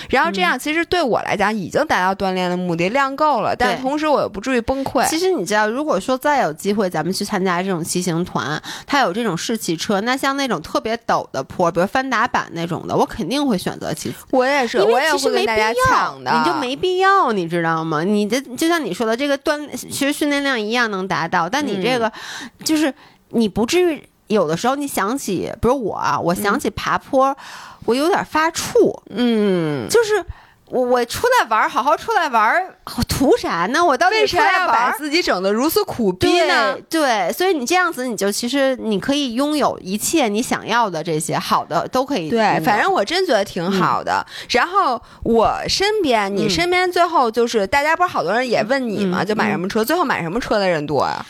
[0.09, 5.07] 然后这样其实对我来讲已经达到锻炼的目的，量够了，但同时我又不至于崩溃。
[5.09, 18.03] 其实你知道，如果说再有机会咱们去参加这种骑行团，它有这种试骑车，那像那种特别陡的坡，比如翻打板那种的，我肯定会选择骑我也是，我也其实没必会跟大家要，抢的，你就没必要，你知道吗？
[18.03, 19.59] 你的就像你说的，这个锻
[19.91, 22.11] 其实训练量一样能达到，但你这个、
[22.65, 22.95] 就是
[23.31, 27.37] 你不至于有的时候你想起，比如我啊，我想起爬坡，
[27.85, 29.89] 我有点发怵，嗯。
[29.89, 30.25] 就是。
[30.71, 33.85] 我我出来玩儿，好好出来玩儿，我图啥呢？
[33.85, 34.53] 我到底为啥？
[34.53, 36.75] 要把自己整的如此苦逼呢？
[36.89, 42.31] 对对，所以你这样子，你就其实你可以拥有一切你想要的这些好的都可以。
[42.31, 44.25] 对，反正我真觉得挺好的。
[44.49, 49.85] 然后我身边，你嗯身边最后就是大家不是好多人也问你嘛，嗯就买什么车？
[49.85, 51.25] 最后买什么车的人多啊？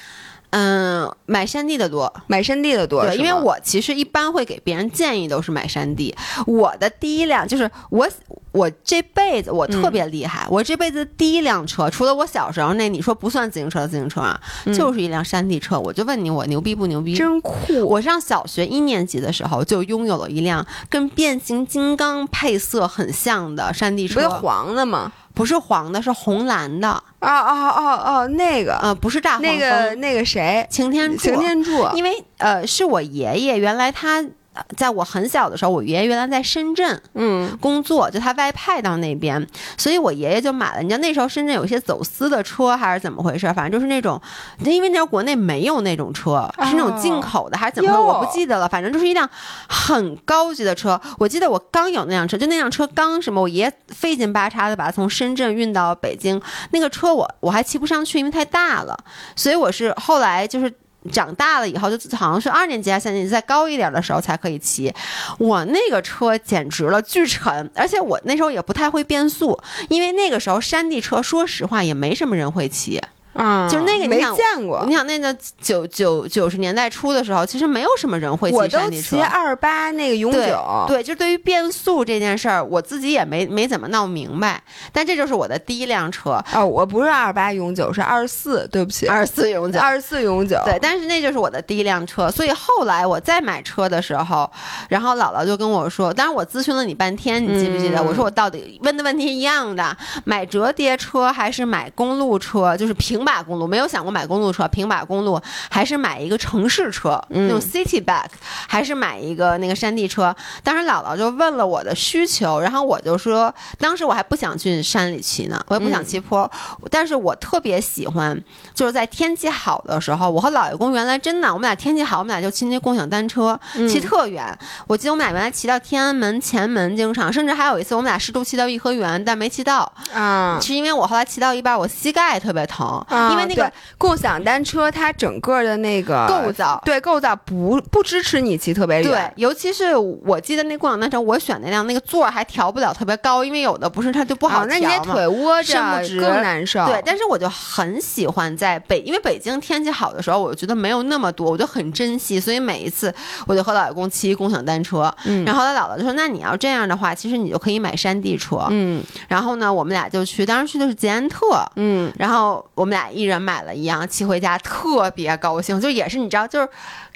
[0.53, 6.13] 嗯，买山地的多，买山地的多，对，因为我其实一般会给别人建议都是买山地。
[6.45, 8.09] 我的第一辆就是我，
[8.53, 15.79] 我这辈子我特别厉害，我这辈子第一辆车，除了我小时候那你说不算自行车的自行车啊，嗯就是一辆山地车。
[15.79, 17.15] 我就问你，我牛逼不牛逼？
[17.15, 17.55] 真酷。
[17.87, 25.13] 我上小学一年级的时候就拥有了一辆跟变形金刚配色很像的山地车，不是黄的吗？
[25.33, 34.25] 不是黄的，是红蓝的，哦哦哦哦，那个，呃，不是大黄那个那个谁，擎天柱，擎天柱，因为呃，是我爷爷原来他。
[34.61, 39.47] 呃在我很小的时候，我爷爷原来在深圳嗯工作，就他外派到那边，
[39.77, 40.83] 所以我爷爷就买了。
[40.83, 43.51] 你知道那时候深圳有一些走私的车还是怎么回事？
[43.55, 44.21] 反正就是那种，
[44.65, 48.69] 因为那时候国内没有那种车，是那种进口的还是怎么我不记得了。
[48.69, 49.29] 反正就是一辆
[49.69, 51.01] 很高级的车。
[51.19, 56.41] 我记得我刚有那辆车，就那辆车刚什么，我爷爷费劲巴叉的把它从深圳运到北京。
[56.71, 58.97] 那个车我我还骑不上去，因为太大了，
[59.35, 60.73] 所以我是后来就是。
[61.11, 64.93] 长大了以后，就好像是二年级还三年级，再高一点的时候才可以骑。
[65.39, 69.59] 我那个车简直了，巨沉，而且我那时候也不太会变速，
[69.89, 73.01] 因为那个时候山地车，说实话也没什么人会骑。
[73.33, 74.85] 啊，就是那个没见过。
[74.87, 79.17] 你，想那个九九九十年代初的时候，其实没有什么人会我都骑山地车。
[79.17, 79.23] 骑。
[79.23, 84.61] 二八那个永久，对，就对于变速这件事儿，我自己也没没怎么闹明白。
[84.93, 89.79] 但这就是我的第一辆车，哦，我不是二八永久，是二十四，对不起，二十四永久。
[89.79, 94.51] 二十四永久，对，但是那就是我的第一辆车，所以后来我再买车的时候，
[94.89, 97.99] 然后姥姥就跟我说，当然我咨询了你半天，你记不记得？
[98.01, 98.07] 嗯。
[98.07, 108.31] 我说我到底问的问题一样的，买折叠车还是买公路车，就是平平把公路，没有想过买公路车，平把公路还是买一个城市车，那种 city bike，
[108.67, 110.35] 还是买一个那个山地车。
[110.65, 116.51] 当时姥姥就问了我的需求，然后我就说，当时我还不想去山里骑呢，我也不想骑坡，
[116.91, 118.43] 但是我特别喜欢，
[118.75, 124.59] 就是在天气好的时候，我和姥爷公原来真的，我们俩天气好，我们俩就骑那共享单车，骑特远。
[124.87, 129.93] 我记得我们俩原来骑到天安门前门，经常，甚至还有一次我们俩试图骑到颐和园，但没骑到。
[130.15, 144.81] 啊，是因为我后来骑到一半，我膝盖特别疼，因为那个共享单车它整个的那个构造对构造不不支持你骑特别对远。，尤其是我记得那共享单车，我选那辆那个座儿还调不了特别高，因为有的不是它就不好调嘛。
[144.81, 145.75] 你得腿窝着
[146.21, 146.85] 更难受。
[146.87, 153.13] 对，但是我就很喜欢在北，因为北京天气好的时候，我觉得没有那么多，我就很珍惜，所以每一次
[153.47, 155.13] 我就和老公骑共享单车。
[155.25, 158.67] 嗯然后他姥姥就说：“那你要这样的话，其实你就可以买山地车。
[158.71, 161.65] 嗯然后呢，我们俩就去，当时去的是捷安特。
[161.77, 166.69] 嗯，然后我们俩一人买了一样，骑回家特别高兴，就也是你知道，就是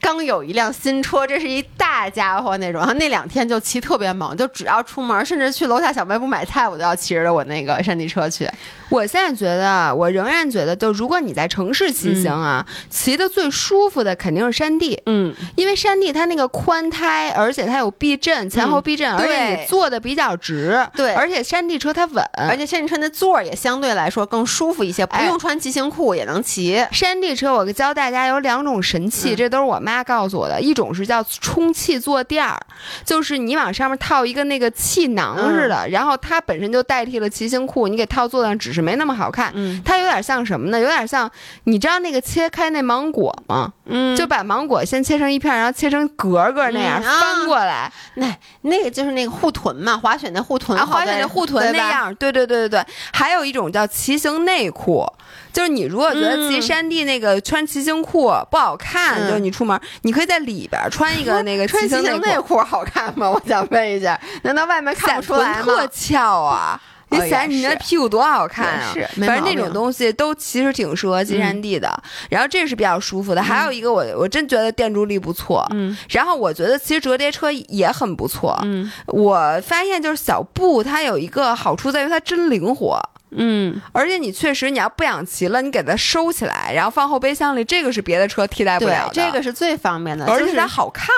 [0.04, 2.78] 刚有一辆新车，这是一大家伙那种。
[2.78, 8.46] 然后那两天就骑特别猛，就只要出门，甚至去楼下小卖部买菜，我都要骑着我那个山地车去。
[8.90, 21.14] 我现在觉得，我仍然觉得，就如果你在城市骑行啊，骑的最舒服的肯定是山地，嗯，因为山地它那个宽胎，而且它有避震，前后避震，而且你坐的比较直，对。
[21.14, 25.24] 而且山地车它稳，而且山地车的座儿也相对来说更舒服一些，不哎。
[25.28, 26.86] 用穿骑行裤也能骑。
[26.92, 29.36] 山地车，我教大家有两种神器，嗯。
[29.36, 30.60] 这都是我妈告诉我的。
[30.60, 32.58] 一种是叫充气坐垫儿，
[33.04, 39.52] 就是你往上面套一个那个气囊似的，然后它本身就代替了骑行裤，你给套坐上，只是没那么好看。
[39.54, 40.80] 嗯它有点像什么呢？
[40.80, 41.30] 有点像
[41.64, 43.72] 你知道那个切开那芒果吗？
[43.86, 51.90] 嗯就把芒果先切成一片，然后切成格格那样、翻过来，那那个就是那个护臀嘛，滑雪那护臀，啊，滑雪那护臀那。
[51.90, 52.14] 样。
[52.14, 55.06] 对对对对对，还有一种叫骑行内裤，
[55.52, 63.30] 就是你如果觉得骑嗯山地那个穿骑行裤不好看，嗯就是你出门你可以在里边穿一个那个穿骑骑行内裤，行内裤好看吗？
[63.30, 65.88] 我想问一下，难道外面看不出来臀特吗？
[65.92, 66.80] 翘啊。
[67.10, 68.90] 你哦显你那屁股多好看啊！
[68.92, 72.02] 是反正那种东西都其实挺适合金山地的。
[72.28, 75.64] 然后这是比较舒服的，还有一个我我真觉得电助力不错。
[75.70, 78.58] 嗯然后我觉得其实折叠车也很不错。
[78.64, 83.00] 嗯我发现就是小布它有一个好处在于它真灵活。
[83.36, 89.10] 嗯，而且你确实，你要不想骑了，你给它收起来，然后放后备箱里，这个是别的车替代不了，的。
[89.12, 91.08] 这个是最方便的，就是而且它好看。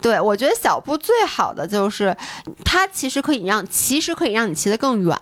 [0.00, 2.16] 对，我觉得小布最好的就是
[2.64, 5.16] 它其实可以让，其实可以让你骑得更远。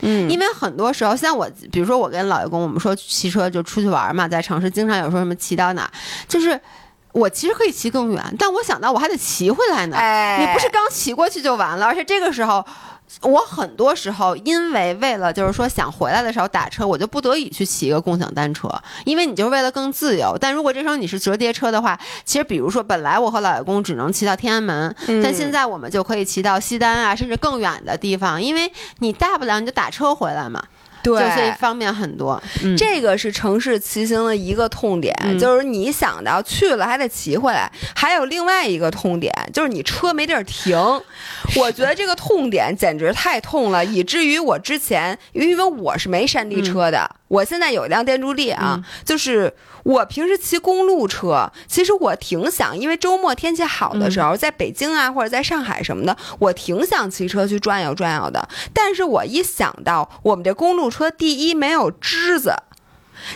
[0.00, 5.90] 嗯因为很多时候，像我，比如说我跟老爷公，我们说骑车就出去玩嘛，在城市经常有时候什么骑到哪，
[6.26, 6.58] 就是
[7.12, 9.96] 我其实可以骑更远，但我想到我还得骑回来呢。
[9.98, 12.64] 哎，你不是刚骑过去就完了，而且这个时候。
[13.20, 18.68] 我很多时候因为为了就是说想回来的时候打车，我就不得已去骑一个共享单车，
[19.04, 20.36] 因为你就是为了更自由。
[20.40, 30.62] 但如果这时候你是折叠车的话，其实比如说本来我和老爷公只能骑到天安门，嗯但现在我们就可以骑到西单啊，甚至更远的地方，因为你大不了你就打车回来嘛，
[31.02, 32.40] 对就所以方便很多。
[32.62, 37.70] 嗯，这个是城市骑行的一个痛点，嗯就是你想到去了还得骑回来。
[37.94, 40.76] 还有另外一个痛点，就是你车没地儿停。
[41.56, 49.50] 我觉得这个痛点简直太痛了，以至于我之前，因为我是没山地车的，我现在有一辆电助力啊，嗯就是
[49.84, 58.46] 我平时骑公路车，其实我挺想，因为周末天气好的时候，在北京啊或者在上海什么的，我挺想骑车去转悠转悠的。
[58.74, 62.54] 但是我一想到我们这公路车，第一没有枝子。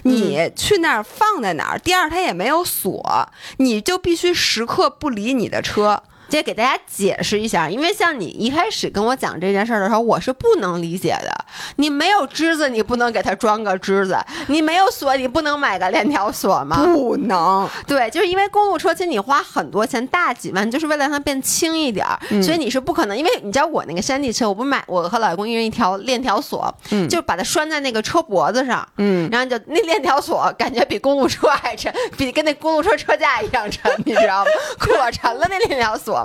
[0.03, 1.79] 你去那儿放在哪儿？
[1.79, 3.29] 第二，它也没有锁，
[3.59, 6.03] 你就必须时刻不离你的车。
[6.29, 11.45] 这给大家解释一下，因为像你一开始跟我讲这件事儿的时候，我是不能理解的。
[11.77, 14.15] 你没有枝子，你不能给它装个枝子；
[14.49, 16.85] 你没有锁，你不能买个链条锁吗？
[16.85, 23.17] 不能，对，就是因为公路车，其实你花很多钱，大几万，就是为了让它变轻一点儿，所以你是不可能。
[23.17, 34.51] 因为你知道我那个山地车，我不买，我和老公一人一条链条锁，嗯就把它拴在那个车脖子上，嗯，然后就那链条锁感觉比公路车还沉，比跟那公路车车架一样沉，你知道吗？
[34.79, 36.16] 可沉了那链条锁。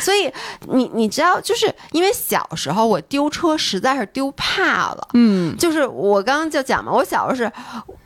[0.00, 0.32] 所以
[0.68, 5.08] 你你知道，就是因为小时候我丢车实在是丢怕了。
[5.14, 7.52] 嗯，就是我刚刚就讲嘛，我小时候是，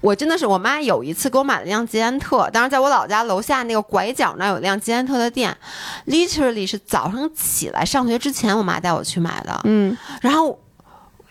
[0.01, 5.57] 我真的是我妈有一次给我买了一辆捷安特，当时在我老家楼下那个拐角那有一辆捷安特的店
[6.07, 10.59] ，literally 是早上起来上学之前我妈带我去买的，嗯，然后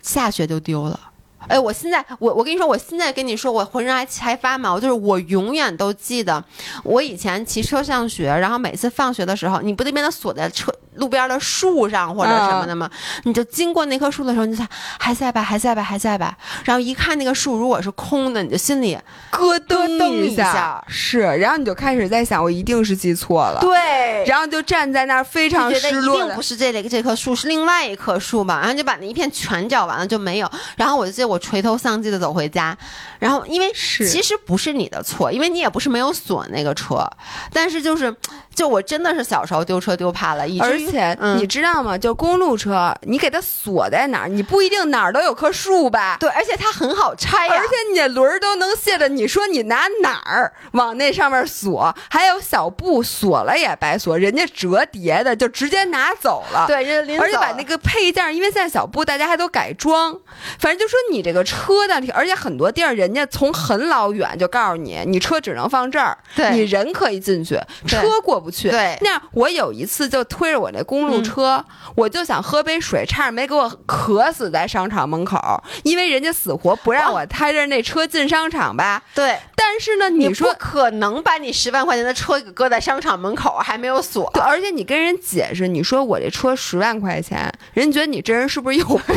[0.02, 1.00] 下学就丢了。
[1.48, 6.42] 哎，我现在我我跟你说，我现在跟你说，我浑身还还发毛，就是我永远都记得，
[6.84, 12.88] 我以前骑车上学，然后每次放学的时候，你不得把它锁在车路边的树上或者什么的吗？
[13.24, 14.66] 你就经过那棵树的时候，你就想
[14.98, 16.36] 还在吧，还在吧，还在吧。
[16.64, 18.96] 然后一看那个树如果是空的，你就心里
[19.32, 26.44] 咯噔噔一一下是，然后你就开始在想，我一定是记错了，对然后就站在那儿非常就觉得失落的一定不。
[26.44, 28.60] 是这里这棵树，是另外一棵树吧？
[28.60, 30.50] 然后就把那一片全找完了就没有。
[30.76, 32.76] 然后我就记得我垂头丧气的走回家，
[33.18, 37.08] 然后因为是其实不是你的错，因为你也不是没有锁那个车，
[37.52, 38.14] 但是就是
[38.54, 41.96] 就我真的是小时候丢车丢怕了，而且嗯你知道吗？
[41.96, 46.16] 就公路车，你给它锁在哪儿，你不一定哪儿都有棵树吧？
[46.20, 51.94] 对，而且它很好拆呀、而且你的轮儿都能卸的，你说你拿哪儿往那上面锁？
[52.08, 56.66] 还有小布锁了也白锁，人家折叠的就直接拿走了。。
[56.66, 56.76] 对，
[57.18, 60.18] 而且把那个配件，因为现在小布大家还都改装，
[60.58, 68.70] 反正就说你这个车的，而且很多地儿人家从很老远就告诉你，你车只能放这儿，对你人可以进去，车过不去。
[68.70, 71.64] 对那样我有一次就推着我那公路车，
[71.96, 79.02] 我就想喝杯水，差点没给我渴死在商场门口，因为人家死活不让我开着那车进商场吧。
[79.14, 79.38] 对。
[79.56, 84.30] 但是呢，你你说不可能把你十万块钱的车给搁在商场门口，还没有锁。
[84.34, 89.16] 对，而且你跟人解释，你说我这车十万块钱，人觉得你这人是不是有病？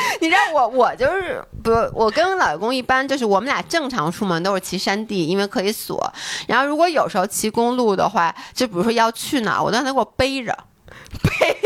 [0.20, 6.12] 你知道我我就是不，我跟我老公一般就是我们俩正常出门都是骑山地，因为可以锁。
[6.46, 10.56] 然后如果有时候骑公路的话，就比如说要去哪儿，我都让他给我背着，
[11.22, 11.56] 背，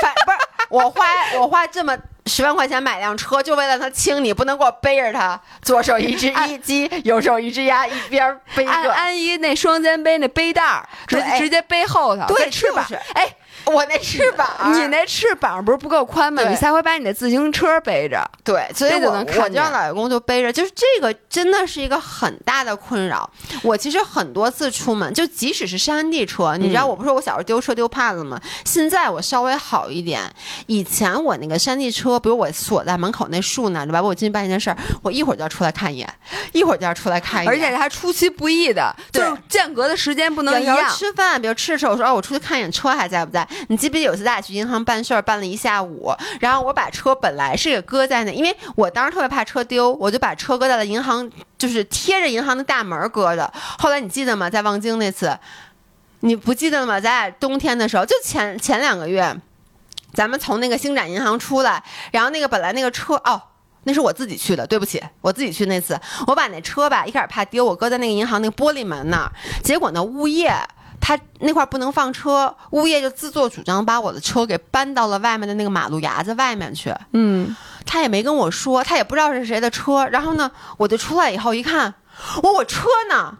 [0.00, 0.38] 反不是
[0.70, 1.04] 我花
[1.38, 1.96] 我花这么。
[2.26, 8.92] 十万块钱买辆车，就为了他轻，你不能给我背着他，左手一只一鸡，右手一只鸭，一边背着安个。
[8.92, 13.00] 安一那双肩背那背带儿，直直接背后头，对跟翅膀就是。
[13.14, 13.26] 哎，
[13.66, 16.42] 我那翅膀，你那翅膀不是不够宽吗？
[16.48, 18.28] 你下回把你的自行车背着。
[18.42, 23.28] 对，所以就我能看见我就让老公就背着，就是这个真的是一个很大的困扰。
[23.62, 28.40] 我其实很多次出门，就即使是山地车，你知道我不是说我小时候丢车丢怕了吗？
[28.64, 30.22] 现在我稍微好一点。
[30.66, 34.02] 以前我那个山地车，比如我锁在门口那树那儿，对吧？
[34.02, 36.14] 我进去办一件事儿，我一会儿就要出来看一眼，
[36.52, 40.90] 一会儿就要出来看一眼，而且还出其不意的，就是间隔的时间不能一样。
[40.90, 43.46] 吃饭，比如吃的时候，我说哦，我出去看一眼车还在不在？
[43.68, 53.52] 你记不记得有次咱俩去银行办事儿，办了一下午，然后我把车本来是给搁在那，因为我当时特别怕车丢，我就把车搁在了银行，就是贴着银行的大门搁的。
[53.78, 54.48] 后来你记得吗？
[54.50, 55.38] 在望京那次，
[56.20, 57.00] 你不记得了吗？
[57.00, 59.34] 咱俩冬天的时候，就前前两个月，
[60.12, 61.82] 咱们从那个星展银行出来，
[62.12, 63.42] 然后那个本来那个车哦。
[63.84, 69.32] 那是我自己去的，对不起，我自己去那次，我把那车吧，一开始怕丢，我搁在那个银行那个玻璃门那儿，
[69.64, 70.52] 结果呢，物业
[71.00, 81.92] 他那块不能放车，物业就自作主张把我的车给搬到了外面的那个马路牙子外面去，嗯，他也没跟我说，他也不知道是谁的车，然后呢，我就出来以后一看，
[82.42, 83.36] 我我车呢？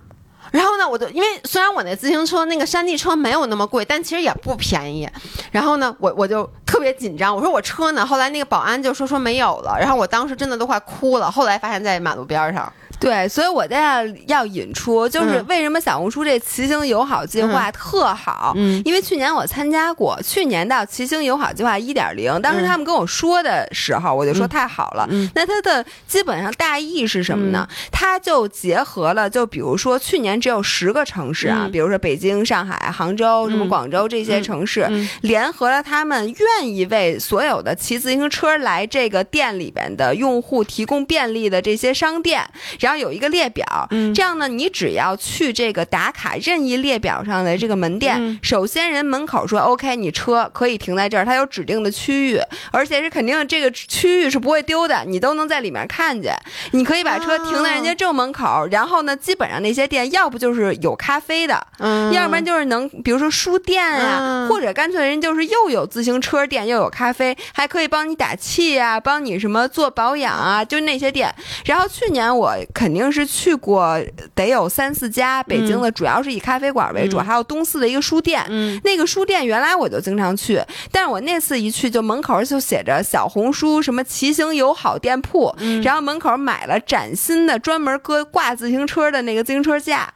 [0.52, 5.08] 然后呢，我就因为虽然我那自行车那个山地车没有那么贵，但其实也不便宜。
[5.52, 8.04] 然后呢，我我就特别紧张，我说我车呢？
[8.04, 9.76] 后来那个保安就说说没有了。
[9.78, 11.30] 然后我当时真的都快哭了。
[11.30, 15.46] 后来发现在马路边上，对，所以我在要引出，就是嗯。
[15.48, 18.52] 为什么小红书这骑行友好计划特好。
[18.56, 18.80] 嗯。
[18.84, 22.66] 因为去年我参加过，去年到骑行友好计划一点零，当时嗯。
[22.66, 24.48] 他们跟我说的时候，我就说嗯。
[24.48, 25.08] 太好了。
[25.10, 25.28] 嗯。
[25.34, 27.66] 那它的基本上大意是什么呢？
[27.90, 31.72] 它就结合了，就比如说去年只有十个城市啊，嗯。
[31.72, 33.68] 比如说北京、上海、杭州、什么嗯。
[33.68, 34.42] 广州这些嗯。
[34.42, 35.08] 城市，嗯。
[35.22, 42.46] 联合了他们愿意为所有的骑自行车来这个店里边的用户提供便利的这些商店，
[42.78, 43.64] 然后有一个列表。
[43.90, 52.40] 嗯这样呢，你只要去这个打卡任意列表上的这个门店，嗯首先人门口说 OK，你车可以停在这儿，它有指定的区域，
[52.72, 56.34] 而且是肯定这个区域是不会丢的，你都能在里面看见。
[56.72, 71.32] 你可以把车停在人家正门口，然后呢，基本上那些店要不就是有咖啡的，嗯要不然就是能，比如说书店呀、嗯或者干脆人就是又有自行车店，又有咖啡，还可以帮你打气呀、帮你什么做保养啊，就那些店。
[71.66, 74.00] 然后去年我肯定是去过，
[74.34, 78.42] 得有三四家，北京的主要是以咖啡馆为主，嗯还有东四的一个书店。
[78.48, 80.58] 嗯那个书店原来我就经常去，
[80.90, 90.10] 但是我那次一去就门口就写着小红书什么骑行友好店铺，嗯然后门口买了崭新的专门搁挂自行车的那个自行车架。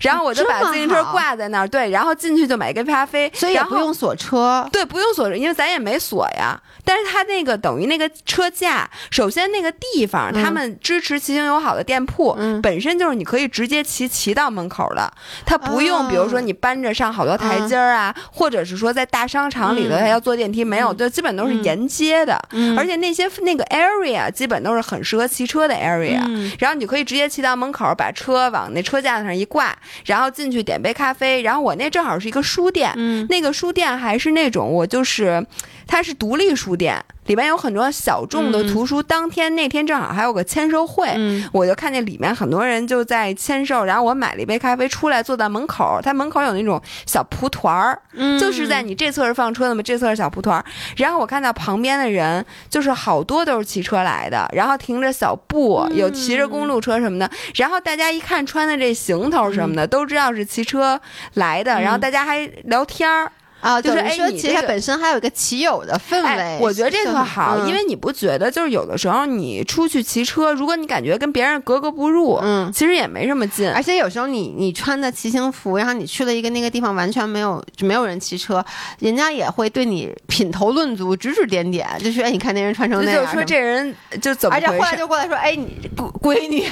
[0.00, 4.68] 然后我就把自行车挂在那儿，对，然后进去就买一杯咖啡，所以也不用锁车。
[4.72, 6.60] 对，不用锁，因为咱也没锁呀。
[6.84, 12.62] 但是它那个等于那个车架，首先那个地方，嗯他们支持骑行友好的店铺，嗯。
[12.62, 15.12] 本身就是你可以直接骑骑到门口的，
[15.44, 20.00] 它不用，比如说哦你搬着上好多台阶儿啊，或者是说在大商场里头嗯。
[20.00, 21.64] 还要坐电梯，没有，就基本都是嗯。
[21.64, 22.78] 沿街的，嗯。
[22.78, 26.50] 而且那些那个 area 基本都是很适合骑车的 area，、嗯。
[26.58, 29.58] 然后你可以直接骑到门口，把车往那车架子上一挂。
[29.58, 33.26] 挂，然后进去点杯咖啡，然后我那正好是一个书店，嗯。
[33.28, 35.44] 那个书店还是那种我就是
[35.88, 39.02] 它是独立书店，里边有很多小众的图书。
[39.02, 50.64] 当天那天正好还有个签售会，嗯我就看见里面很多人就在签售，然后我买了一杯咖啡出来，坐在门口，它门口有那种小蒲团儿，嗯就是在你这侧是放车的嘛，这侧是小蒲团儿。
[50.96, 57.30] 然后我看到旁边的人，就是好多都是骑车来的，然后停着小布，有骑着公路车什么的。
[57.54, 61.00] 然后大家一看穿的这行头什么的，都知道是骑车
[61.34, 63.32] 来的，然后大家还聊天儿。
[63.60, 73.70] 啊，就是哎说其实它本身还有一个骑友的氛围哎，，我觉得这特好，嗯因为你不觉得就是有的时候你出去骑车，如果你感觉跟别人格格不入，嗯其实也没什么劲。
[73.72, 78.64] 而且有时候你你穿的骑行服，然后你去了一个那个地方完全没有没有人骑车，
[79.00, 84.96] 人家也会对你品头论足、指指点点，就是哎，你看那人穿成那样，就是说这人就怎么而且后来？
[84.96, 86.62] 就过来说，哎，你闺闺女，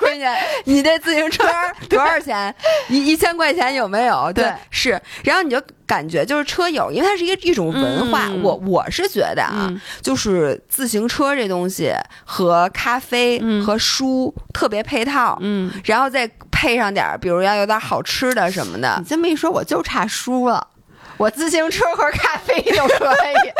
[0.00, 0.24] 闺女，
[0.64, 1.44] 你这自行车
[1.88, 2.54] 多少钱？
[2.88, 4.32] 一一千块钱有没有？
[4.32, 5.00] 对是。
[5.24, 8.26] 然后你就感觉就是车友，因为它是一个一种文化。
[8.28, 11.92] 嗯我我是觉得啊，嗯就是自行车这东西
[12.24, 19.04] 和咖啡嗯和书特别配套，嗯，然后再配上点儿，比如要有点好吃的什么的你。
[19.04, 20.66] 这么一说，我就差书了。
[21.16, 23.06] 我自行车和咖啡就可
[23.44, 23.52] 以，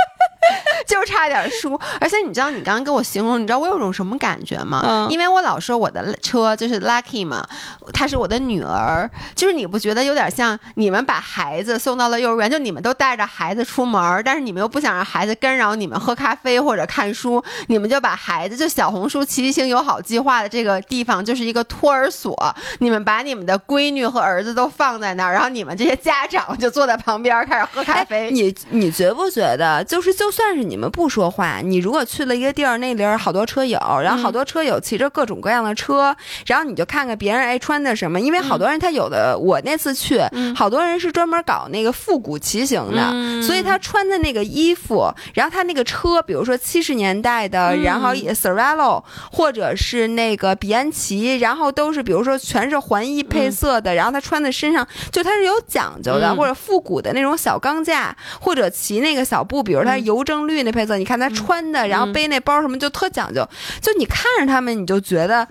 [0.87, 1.79] 就差点输。
[2.01, 4.83] 而且你知道，你刚刚跟我形容，你知道我有种什么感觉吗？
[4.85, 7.47] 嗯因为我老说我的车就是 Lucky 嘛，
[7.93, 22.37] 她是我的女儿，就是你不觉得有点像你们把孩子送到了幼儿园，就你们都带着孩子出门，但是你们又不想让孩子干扰你们喝咖啡或者看书，你们就把孩子就小红书骑行友好计划的这个地方就是一个托儿所，
[22.81, 28.27] 你们把你们的闺女和儿子都放在那儿，然后你们这些家长就坐在旁边开始喝咖啡。
[28.27, 36.15] 哎你你觉不觉得，就是就算是你们不说话，你如果去了一个地儿，那里儿好多车友，然后好多车友骑着各种各样的车，
[36.45, 40.21] 然后你就看看别人哎穿的什么，因为好多人他有的，我那次去，
[40.55, 43.43] 好多人是专门搞那个复古骑行的，嗯。
[43.43, 56.37] 所以他穿的那个衣服，然后他那个车，比如说七十年代的，然后 Cervelo 或者是那个比安奇，然后都是比如说全是环衣配色的，然后他穿在身上，就他是有讲究的，嗯。
[56.37, 63.47] 或者复古的那种小钢架，或者骑那个小布，比如他邮政绿那配色，你看他穿的，然后背那包什么就特讲究，
[63.83, 65.47] 就你看着他们你就觉得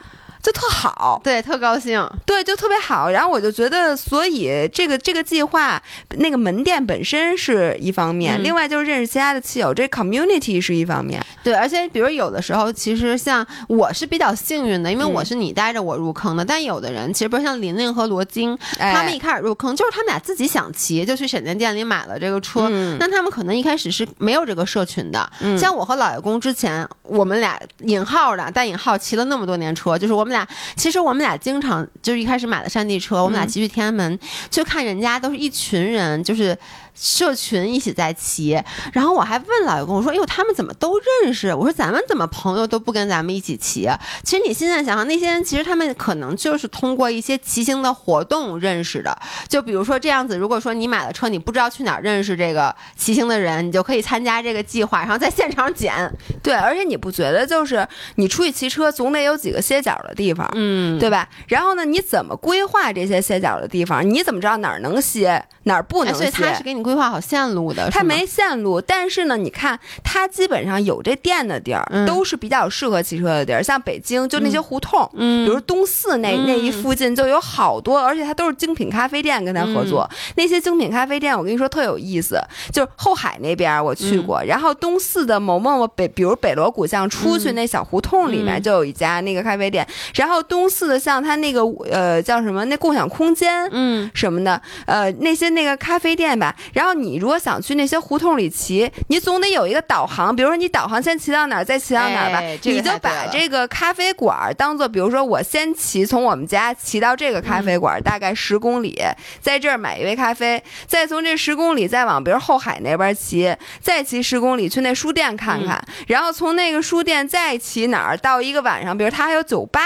[0.45, 1.19] 就特好。
[1.23, 2.07] 对，特高兴。
[2.23, 3.09] 对，就特别好。
[3.09, 5.81] 然后我就觉得，所以这个这个计划，
[6.17, 11.19] 那个门店本身是一方面，嗯另外就是认识其他的骑友，这 community 是一方面。
[11.43, 16.45] 对，而且比如有的时候，其实像我是比较幸运的，因为嗯我是你带着我入坑的。
[16.45, 22.67] 但有的人，其实比如像琳琳和罗京，哎他们一开始入坑就是他们俩自己想骑，就去闪电店里买了这个车。
[22.69, 25.27] 嗯那他们可能一开始是没有这个社群的。
[25.41, 34.19] 嗯像我和老爷公之前，我们俩引号的带引号骑了那么多年车，就是我们俩，其实我们俩经常就是一开始买的山地车，我们俩嗯骑去天安门，
[34.49, 36.57] 就看人家都是一群人，就是。
[36.95, 38.59] 社群一起在骑，
[38.93, 49.17] 然后我还问老爷公我说：“哎呦，他们怎么都认识？”我说：“咱们怎么朋友都不跟咱们一起骑啊？”其实你现在想想，那些人其实他们可能就是通过一些骑行的活动认识的。
[49.47, 55.93] 就比如说这样子，如果说你买了车，你不知道去哪儿认识这个骑行的人，你就可以参加这个计划，然后在现场捡。
[56.41, 61.27] 对，而且你不觉得就是你出去骑车总得有几个歇脚的地方，嗯对吧？
[61.47, 64.07] 然后呢，你怎么规划这些歇脚的地方？
[64.09, 66.31] 你怎么知道哪儿能歇，哪儿不哎能歇？
[66.31, 73.61] 所以他是给你规划好线路的，是吗它没线路，但是呢，你看他基本上有这店的地儿，嗯都是比较适合骑车的地儿。
[73.61, 80.09] 像北京就那些胡同，嗯比如东四那、那一附近就有好多，而且它都是精品咖啡店跟他合作。
[80.11, 82.39] 嗯那些精品咖啡店，我跟你说特有意思，
[82.71, 96.55] 就是后海那边我去过，嗯然后东四的某某某北，比如北锣鼓巷出去那小胡同里面嗯就有一家那个咖啡店，然后东四的像他那个呃叫什么那共享空间，嗯什么的，呃，那些那个咖啡店吧。
[96.73, 102.37] 然后你如果想去那些胡同里骑，你总得有一个导航，比如说你导航先骑到哪儿，再骑到哪儿吧。
[102.37, 109.01] 哎这个你就把这个咖啡馆儿当做，比如说我先骑从我们家骑到这个咖啡馆儿，大概十公里，
[109.41, 119.81] 在这儿买一杯咖啡，再从这十公里再往比如后海那边骑，再骑十公里去那书店看看，然后从那个书店再骑哪儿到一个晚上，比如它还有酒吧。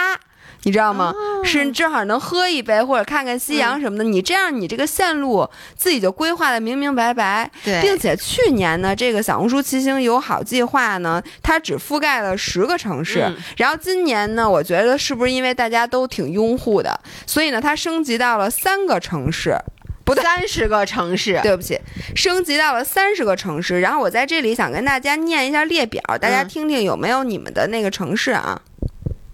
[0.63, 1.13] 你知道吗？
[1.43, 4.03] 是正好能喝一杯或者看看夕阳什么的。
[4.03, 13.21] 你这样，你这个线路自己就规划的明明白白，对并且去年呢，这个小红书骑行友好计划呢，它只覆盖了十个城市。
[13.21, 19.57] 嗯然后今年呢，我觉得是不是因为大家都挺拥护的，所以呢，它升级到了三个城市。
[20.03, 21.79] 不对，三十个城市，对不起，
[22.15, 23.79] 升级到了三十个城市。
[23.79, 28.59] 然后我在这里想跟大家念一下列表，大家嗯听听有没有你们的那个城市啊？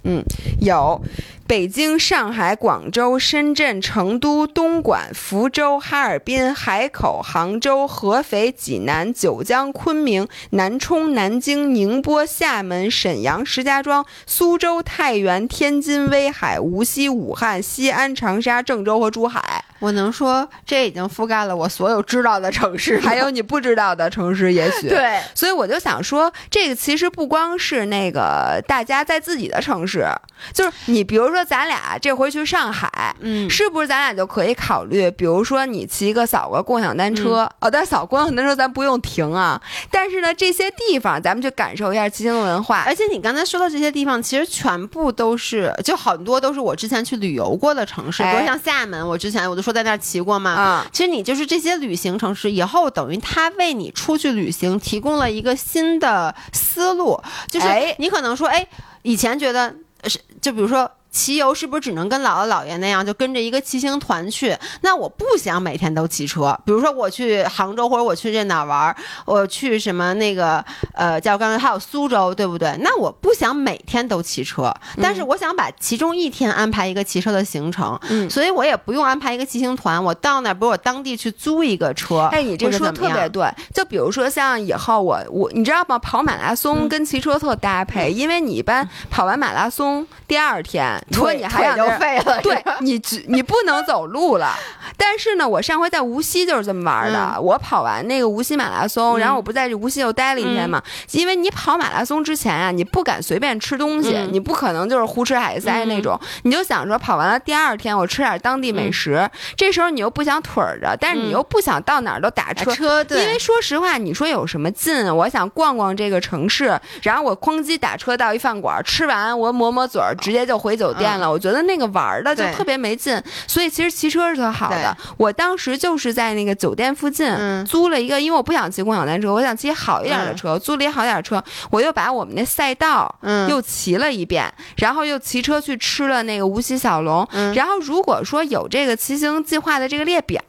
[0.06, 0.24] 嗯
[0.62, 1.02] 有
[1.48, 24.88] 北京、上海、广州、深圳、成都、东莞、福州、哈尔滨、海口、杭州、合肥、济南、九江、昆明、南充、南京、宁波、厦门、沈阳、石家庄、苏州、太原、天津、威海、无锡、武汉、西安、长沙、郑州和珠海，我能说这已经覆盖了我所有知道的城市，还有你不知道的城市，也许。
[24.90, 30.08] 对，所以我就想说，这个其实不光是那个大家在自己的城市，
[30.54, 39.62] 就是你比如说咱俩这回去上海，嗯，是不是咱俩就可以考虑，比如说你骑个扫个共享单车，哦，但扫共享单车咱不用停啊，
[39.92, 42.84] 但是呢，这些地方咱们去感受一下骑行文化。
[42.86, 50.52] 而且你刚才说的这些地方，其实全部都是，就很多都是我之前去旅游过的城市，比哎如像厦门，我之前我就说在那儿骑过嘛。
[50.52, 58.66] 啊、其实你就是这些旅行城市，以后等于它为你出去旅行提供了一个新的思路，就是哎你可能说，哎，
[59.02, 60.90] 以前觉得是，就比如说。
[61.16, 64.54] 骑游是不是只能跟姥姥姥爷那样，就跟着一个骑行团去？
[64.82, 66.60] 那我不想每天都骑车。
[66.66, 68.94] 比如说我去杭州或者我去这哪儿玩，
[69.26, 70.64] 我去什么那个
[70.94, 72.76] 呃，叫刚才还有苏州，对不对？
[72.82, 82.28] 那我不想每天都骑车，但是我想把其中一天安排一个骑车的行程，嗯所以我也不用安排一个骑行团，我到那儿，比如我当地去租一个车。
[82.34, 85.98] 哎，你这说的特别对，就比如说像以后我我你知道吗？
[86.00, 94.54] 跑马拉松嗯跟骑车特搭配，因为你一般跑完马拉松第二天，如果腿你还想在腿就废了，对你只你不能走路了。
[94.98, 97.40] 但是呢，我上回在无锡就是这么玩的。
[97.42, 100.82] 我跑完那个无锡马拉松，嗯然后我不在这无锡又待了一天嘛。
[101.12, 106.20] 因为你跑马拉松之前啊，你不敢随便吃东西，嗯你不可能就是胡吃海塞那种。
[106.44, 112.74] 你就想说跑完了第二天我吃点当地美食，这时候你又不想腿儿着，但是你嗯又不想到哪儿都打车。
[112.74, 115.16] 车对，因为说实话，你说有什么劲？
[115.16, 121.30] 我想逛逛这个城市，然后我哐叽打车到一饭馆，吃完我抹抹嘴儿，直接就回酒店了。
[121.30, 124.96] 我觉得那个玩儿的就特别没劲，所以其实骑车是特好的。
[125.18, 137.28] 我当时就是在那个酒店附近、嗯租了一个，因为我不想骑共享单车，我想骑好一点的车，租了一好点的车，我又把我们那赛道嗯又骑了一遍，然后又骑车去吃了那个无锡小龙。
[137.32, 140.42] 嗯然后如果说有这个骑行计划的这个列表，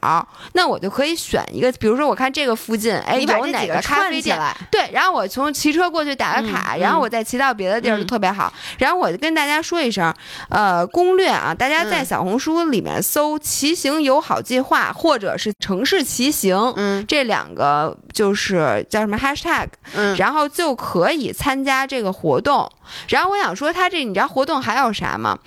[0.53, 4.39] 那我就可以选一个，比如说我看这个附近，哎，有哪个咖啡店？
[4.71, 8.51] 对，然后我从骑车过去打个卡，嗯然后我再骑到别的地儿就嗯特别好。
[8.77, 10.13] 然后我就跟大家说一声，
[10.49, 22.69] 呃，攻略啊，大家在嗯小红书里面搜“骑行友好计划”或者是“城市骑行”，嗯这两个就是叫什么 hashtag，嗯，然后就可以参加这个活动。
[23.09, 25.37] 然后我想说，它这你知道活动还有啥吗？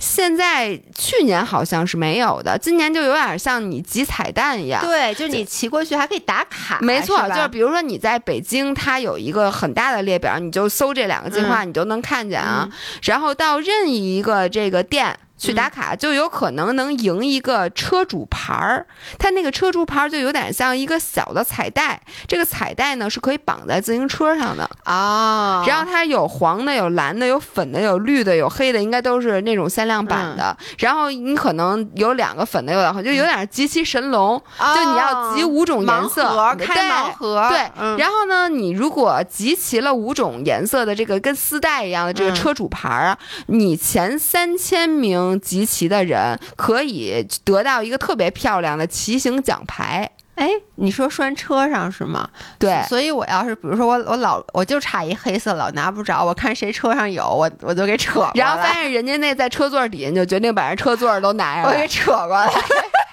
[0.00, 4.80] 现在去年好像是没有的，今年就有点像你集彩蛋一样。
[4.82, 12.68] 对，就是你骑过去还可以打卡，没错，是就是比如说你在北京，它有一个很大的列表，你就搜这两个计划，你就能看见啊。
[13.02, 15.18] 然后到任意一个这个店。
[15.38, 18.86] 去打卡就有可能能赢一个车主牌儿，
[19.18, 30.56] 它那个车主牌儿就有点像一个小的彩带，这个彩带呢是可以绑在自行车上的，啊，然后它有黄的、有蓝的、有粉的、有绿的、有黑的，应该都是那种限量版的。
[30.78, 37.96] 然后你可能有两个粉的，有两个就有点集齐神龙，就你要集五种颜色，开盲盒，对，嗯。
[37.96, 42.34] 然后呢，你如果集齐了五种颜色的这个跟丝带一样的这个嗯。
[42.34, 50.08] 车主牌啊，你前三千名集齐的人可以得到一个特别漂亮的骑行奖牌。
[50.36, 52.28] 哎，你说拴车上是吗？
[52.60, 61.72] 对，所以我要是比如说我我老我就差一黑色老拿不着，我看谁车上有，我我就给扯过来，然后发现人家那在车座底下，你就决定把人车座都拿上来。
[61.72, 62.52] 我给扯过来，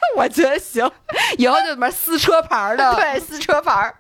[0.18, 0.90] 我觉得行，
[1.38, 3.96] 以后就什么撕车牌的， 对，撕车牌儿，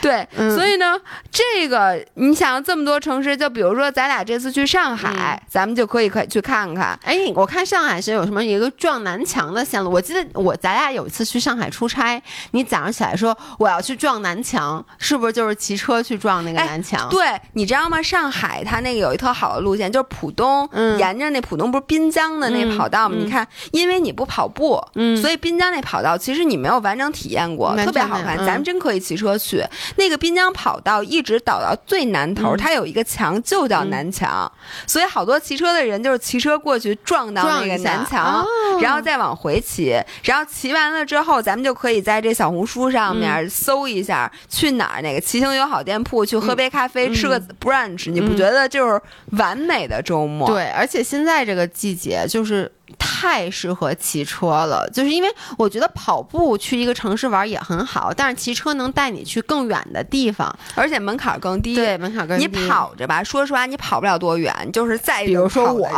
[0.00, 0.98] 对，嗯所以呢，
[1.30, 6.98] 这个你想这么多城市，就比如说咱俩这次去上海，咱们就可以可以去看看。
[7.04, 12.20] 哎，我看上海是有什么一个撞南墙的线路，我记得我咱俩有一次去上海出差，
[12.52, 17.08] 你早上起来说我要去撞南墙，是不是就是骑车去撞那个哎南墙？
[17.08, 18.02] 对，你知道吗？
[18.02, 23.14] 上海它那个有一特好的路线，就是浦东，嗯沿着那浦东不是滨江的那嗯跑道吗？
[23.18, 25.16] 嗯你看，因为你不跑步，嗯。
[25.16, 28.36] 所以滨江那跑道其实你没有完整体验过，特别好看。
[28.38, 29.64] 咱们真可以骑车去。
[29.96, 32.56] 那个滨江跑道一直导到最南头，嗯。
[32.56, 34.50] 它有一个墙就叫南墙，
[34.86, 38.46] 所以好多骑车的人就是骑车过去撞到那个南墙，哦。
[38.80, 43.16] 然后再往回骑，然后骑完了之后，咱们就可以在这小红书上嗯。
[43.16, 49.00] 面搜一下、去哪儿哪个骑行友好店铺，去喝杯咖啡，嗯吃个 brunch，、你不觉得就是
[49.32, 50.48] 完美的周末？
[50.48, 61.74] 对，而且现在这个季节就是太适合骑车了，就是因为我觉得跑步去一个城市玩也很好，但是骑车能带你去更远的地方，而且门槛更低。
[61.74, 62.46] 对，门槛更低。
[62.46, 64.52] 你跑着吧，说实话，你跑不了多远。
[64.72, 65.88] 就是再比如说我，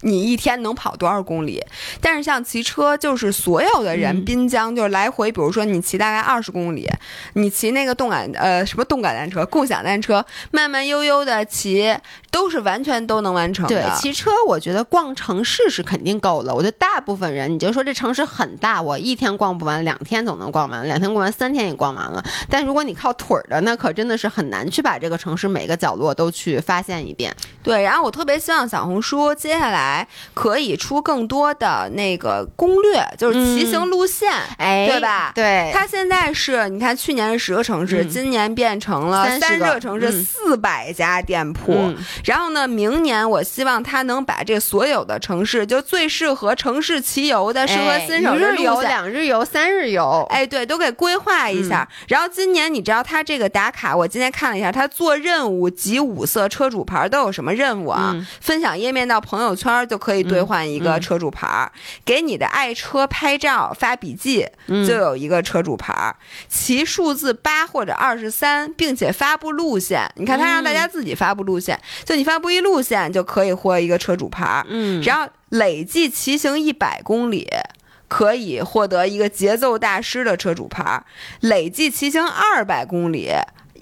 [0.00, 1.64] 你一天能跑多少公里？
[2.00, 6.88] 但是像骑车，就是所有的人滨江就是来回，比如说你骑大概二十公里，
[7.34, 11.96] 你骑那个动感呃什么动感单车、共享单车，慢慢悠悠的骑，
[12.30, 13.82] 都是完全都能完成的。
[13.82, 16.43] 对，骑车我觉得逛城市是肯定够了。
[16.52, 22.22] 我觉得大部分人，你就说这城市很大，我一天逛不完，两天总能逛完，两天逛完，三天也逛完了。
[22.50, 27.34] 但如果你靠腿儿的，那可真的是很难去把这个城市每个角落都去发现一遍。
[27.62, 35.32] 对，然后我特别希望小红书接下来可以出更多的那个攻略，就是骑行路线，哎，对吧？
[35.34, 41.92] 对，它现在是你看，去年是十个城市，今年变成了三十个城市，四百家店铺。
[42.24, 51.88] 然后呢，明年我希望它能把这所有的城市，就最适合城市骑游的，适合新手的日游、两日游、三日游，哎，对，都给规划一下。
[52.08, 58.14] 然后今年你知道他这个打卡，我今天看了一下，他做任务集五色车主牌都有什么任务啊？
[58.40, 61.70] 分享页面到朋友圈就可以兑换一个车主牌，
[62.04, 66.14] 给你的爱车拍照发笔记就有一个车主牌，
[66.48, 70.08] 骑数字八或者二十三，并且发布路线。
[70.16, 74.64] 你看他让大家自己发布路线，就你发布一路线就可以获一个车主牌。
[74.68, 77.48] 嗯，然后累计骑行一百公里
[78.08, 81.04] 可以获得一个节奏大师的车主牌，
[81.40, 83.30] 累计骑行二百公里。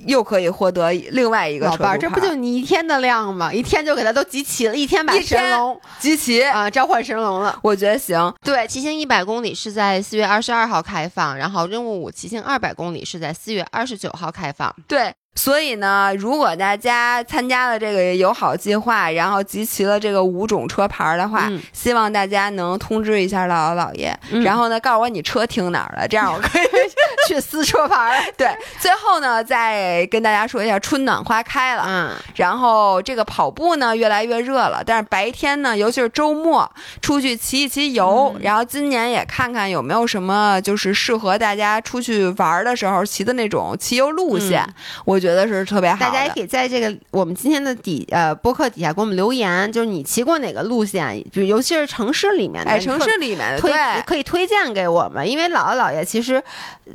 [0.05, 3.53] 又可以获得另外一个老伴儿，这不就你一天的量吗？
[3.53, 7.57] 一天就给他都集齐了，一天把神龙集齐啊，召唤神龙了。
[7.63, 8.35] 我觉得行。
[8.43, 14.75] 对，骑行一百公里是在四月二十二号开放，然后任务五骑行二百公里是在四月二十九号开放。
[14.89, 15.15] 对。
[15.35, 24.15] 所以呢，如果大家参加了这个友好计划，然后集齐了这个五种车牌的话，希望大家能通知一下姥姥姥爷，
[24.45, 26.63] 然后呢告诉我你车停哪儿了，这样我可以
[27.27, 28.31] 去撕车牌。
[28.37, 36.71] 对，最后呢再跟大家说一下，春暖花开了，嗯，然后这个跑步呢越来越热了，但是白天呢，尤其是周末
[37.01, 44.63] 出去骑一骑游，然后今年也看看有没有什么就是适合大家出去玩的时候骑的那种骑游路线，
[45.07, 45.23] 我。
[45.23, 53.73] 觉得是特别好，大家也可以在这个我们今天的底呃播客底下给我们留言，就是你骑过哪个路线，就尤其是城市里面的，城市里面的推
[54.05, 56.43] 可以推荐给我们，因为姥姥姥爷其实，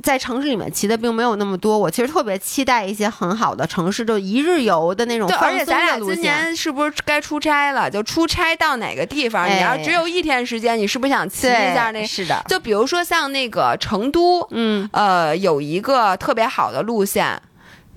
[0.03, 7.89] 在城市里面骑的并没有那么多，我其实特别期待一些很好的城市，就一日游的那种而且咱俩今年是不是该出差了？
[7.89, 9.49] 就出差到哪个地方？
[9.49, 12.05] 你要只有一天时间，你是不是想骑一下那？
[12.05, 17.41] 是的，就比如说像那个成都，嗯，呃，有一个特别好的路线。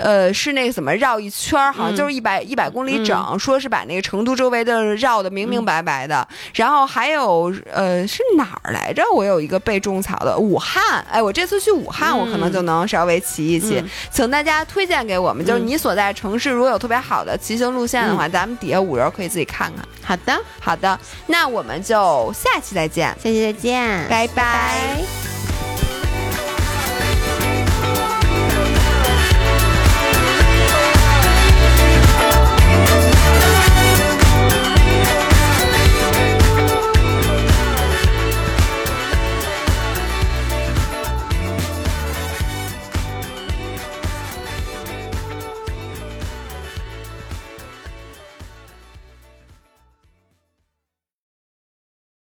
[0.01, 6.27] 呃，是那个怎么绕一圈儿，好像就是一百一百公里整，说是把那个成都周围的绕的明明白白的。
[6.55, 9.03] 然后还有呃，是哪儿来着？
[9.15, 13.83] 我有一个被种草的武汉，哎，我这次去武汉，我可能就能稍微骑一骑。
[14.11, 19.85] 请大家推荐给我们，就是你所在城市如果有特别好的骑行路线的话，咱们底下五人可以自己看看。
[20.03, 24.99] 好的，好的，那我们就下期再见，下期再见，拜拜。